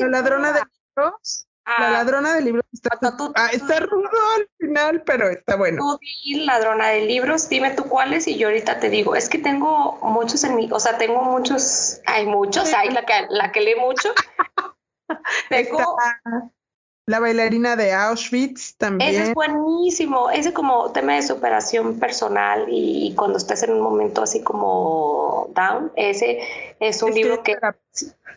[0.09, 1.47] ladrona de libros.
[1.65, 1.91] la ah.
[1.91, 2.99] ladrona de libros está,
[3.35, 5.81] ah, está rudo al final, pero está bueno.
[5.81, 5.99] Tú
[6.45, 9.15] ladrona de libros, dime tú cuáles y yo ahorita te digo.
[9.15, 13.13] Es que tengo muchos en mi, o sea, tengo muchos, hay muchos, hay la que,
[13.29, 14.13] la que lee mucho.
[15.49, 15.97] tengo,
[17.09, 19.09] la bailarina de Auschwitz también.
[19.09, 20.29] Ese es buenísimo.
[20.29, 25.91] Ese como tema de superación personal y cuando estás en un momento así como down,
[25.95, 26.39] ese
[26.79, 27.57] es un libro que...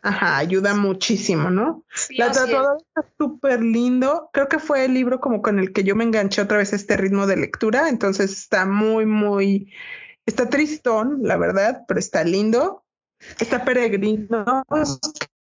[0.00, 1.84] Ajá, ayuda muchísimo, ¿no?
[2.16, 4.30] la tatuadora está súper lindo.
[4.32, 6.76] Creo que fue el libro como con el que yo me enganché otra vez a
[6.76, 7.90] este ritmo de lectura.
[7.90, 9.70] Entonces está muy, muy...
[10.24, 12.84] Está tristón, la verdad, pero está lindo.
[13.38, 14.64] Está peregrino,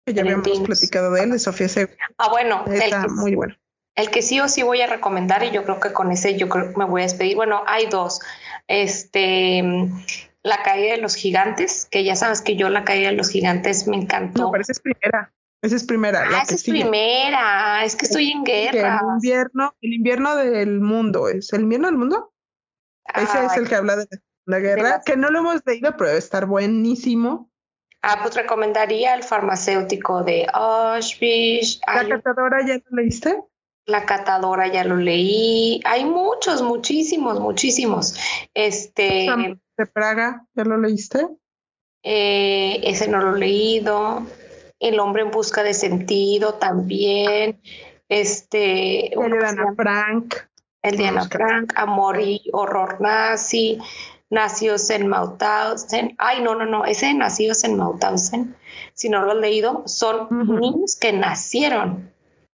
[0.06, 1.96] ya habíamos platicado de él, de Sofía Segura.
[2.18, 3.54] Ah, bueno, está muy bueno.
[3.94, 6.48] El que sí o sí voy a recomendar, y yo creo que con ese yo
[6.48, 7.36] creo que me voy a despedir.
[7.36, 8.20] Bueno, hay dos.
[8.66, 9.62] Este,
[10.42, 13.86] La caída de los gigantes, que ya sabes que yo La caída de los gigantes
[13.86, 14.42] me encantó.
[14.42, 15.32] No, pero esa es primera.
[15.62, 16.24] Esa es primera.
[16.28, 17.84] Ah, esa es primera.
[17.84, 19.00] Es que estoy en guerra.
[19.00, 21.28] El invierno, el invierno del mundo.
[21.28, 22.34] ¿Es el invierno del mundo?
[23.14, 24.08] Ese es el que habla de
[24.44, 27.50] la guerra, que no lo hemos leído, pero debe estar buenísimo.
[28.06, 31.80] Ah, pues recomendaría el farmacéutico de Auschwitz.
[31.86, 33.42] ¿La catadora ya lo leíste?
[33.86, 35.80] La catadora ya lo leí.
[35.86, 38.14] Hay muchos, muchísimos, muchísimos.
[38.52, 39.26] Este.
[39.78, 41.26] ¿De Praga ya lo leíste?
[42.02, 44.26] Eh, ese no lo he leído.
[44.78, 47.62] El hombre en busca de sentido también.
[48.10, 49.14] Este.
[49.14, 50.34] El de Ana Frank.
[50.82, 53.78] El de Ana Frank, Amor y Horror Nazi.
[54.30, 56.14] Nacidos en Mauthausen.
[56.18, 58.56] Ay, no, no, no, ese de Nacidos en Mauthausen,
[58.94, 60.28] si no lo has leído, son
[60.60, 62.12] niños que nacieron.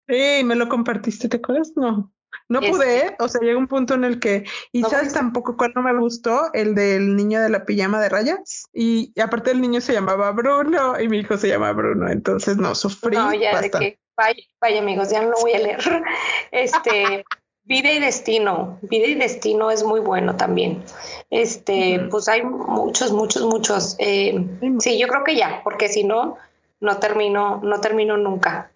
[0.08, 1.72] Sí, me lo compartiste, ¿te acuerdas?
[1.76, 2.12] No.
[2.48, 3.16] No pude, ¿eh?
[3.20, 6.52] o sea, llega un punto en el que, y sabes tampoco cuál no me gustó,
[6.52, 11.00] el del niño de la pijama de rayas, y, aparte el niño se llamaba Bruno
[11.00, 13.16] y mi hijo se llama Bruno, entonces no, sufrí.
[13.16, 15.80] No, ya de que, vaya, vaya amigos, ya no lo voy a leer.
[16.52, 17.24] Este,
[17.66, 20.84] Vida y Destino, Vida y Destino es muy bueno también.
[21.30, 23.96] Este, pues hay muchos, muchos, muchos.
[23.98, 24.46] Eh,
[24.80, 26.36] sí, yo creo que ya, porque si no,
[26.80, 28.70] no termino, no termino nunca.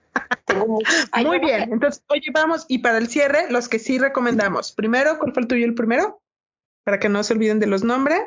[0.46, 0.80] Tengo
[1.22, 4.72] muy bien, entonces, oye, vamos, y para el cierre, los que sí recomendamos.
[4.72, 6.22] Primero, ¿cuál fue el tuyo el primero?
[6.82, 8.22] Para que no se olviden de los nombres.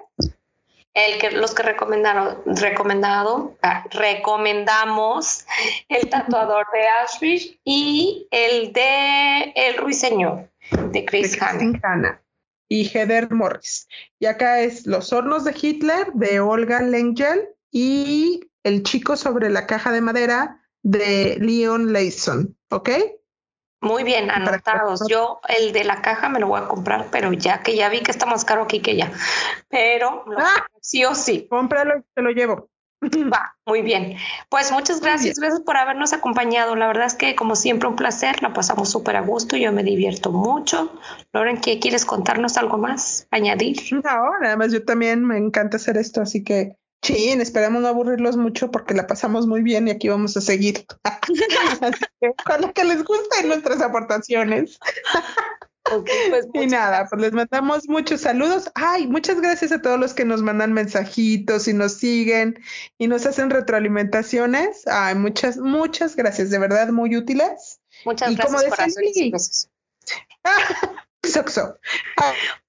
[0.93, 5.45] El que los que recomendaron, recomendado, ah, recomendamos
[5.89, 10.50] el tatuador de Auschwitz y el de El Ruiseñor
[10.91, 12.21] de Chris, Hanna.
[12.67, 13.87] Y Heather Morris.
[14.19, 19.67] Y acá es Los hornos de Hitler de Olga Lengel y El chico sobre la
[19.67, 22.57] caja de madera de Leon Layson.
[22.69, 22.89] ¿Ok?
[23.81, 25.01] Muy bien, anotados.
[25.09, 28.01] Yo el de la caja me lo voy a comprar, pero ya que ya vi
[28.01, 29.11] que está más caro aquí que ya.
[29.69, 30.67] Pero ah.
[30.79, 31.47] sí o sí.
[31.49, 32.69] Cómpralo y te lo llevo.
[33.01, 34.15] Va, muy bien.
[34.49, 36.75] Pues muchas gracias, gracias por habernos acompañado.
[36.75, 39.83] La verdad es que como siempre un placer, la pasamos súper a gusto, yo me
[39.83, 40.91] divierto mucho.
[41.33, 43.27] Loren, ¿qué quieres contarnos algo más?
[43.31, 43.77] ¿Añadir?
[43.91, 48.37] No, nada más yo también me encanta hacer esto, así que sí, esperamos no aburrirlos
[48.37, 50.85] mucho porque la pasamos muy bien y aquí vamos a seguir.
[52.45, 54.77] con lo que les gusten nuestras aportaciones.
[55.83, 58.69] pues y nada, pues les mandamos muchos saludos.
[58.75, 62.59] Ay, muchas gracias a todos los que nos mandan mensajitos y nos siguen
[62.97, 64.87] y nos hacen retroalimentaciones.
[64.87, 67.79] Ay, muchas, muchas gracias, de verdad, muy útiles.
[68.05, 69.67] Muchas gracias,
[71.23, 71.77] Soxo.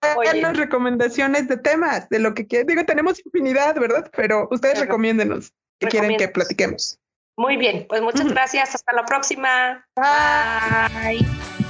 [0.00, 2.66] Háganos recomendaciones de temas, de lo que quieran.
[2.66, 4.10] Digo, tenemos infinidad, ¿verdad?
[4.14, 6.98] Pero ustedes recomiéndenos que quieren que platiquemos.
[7.36, 8.74] Muy bien, pues muchas gracias.
[8.74, 9.86] Hasta la próxima.
[9.96, 11.61] Bye.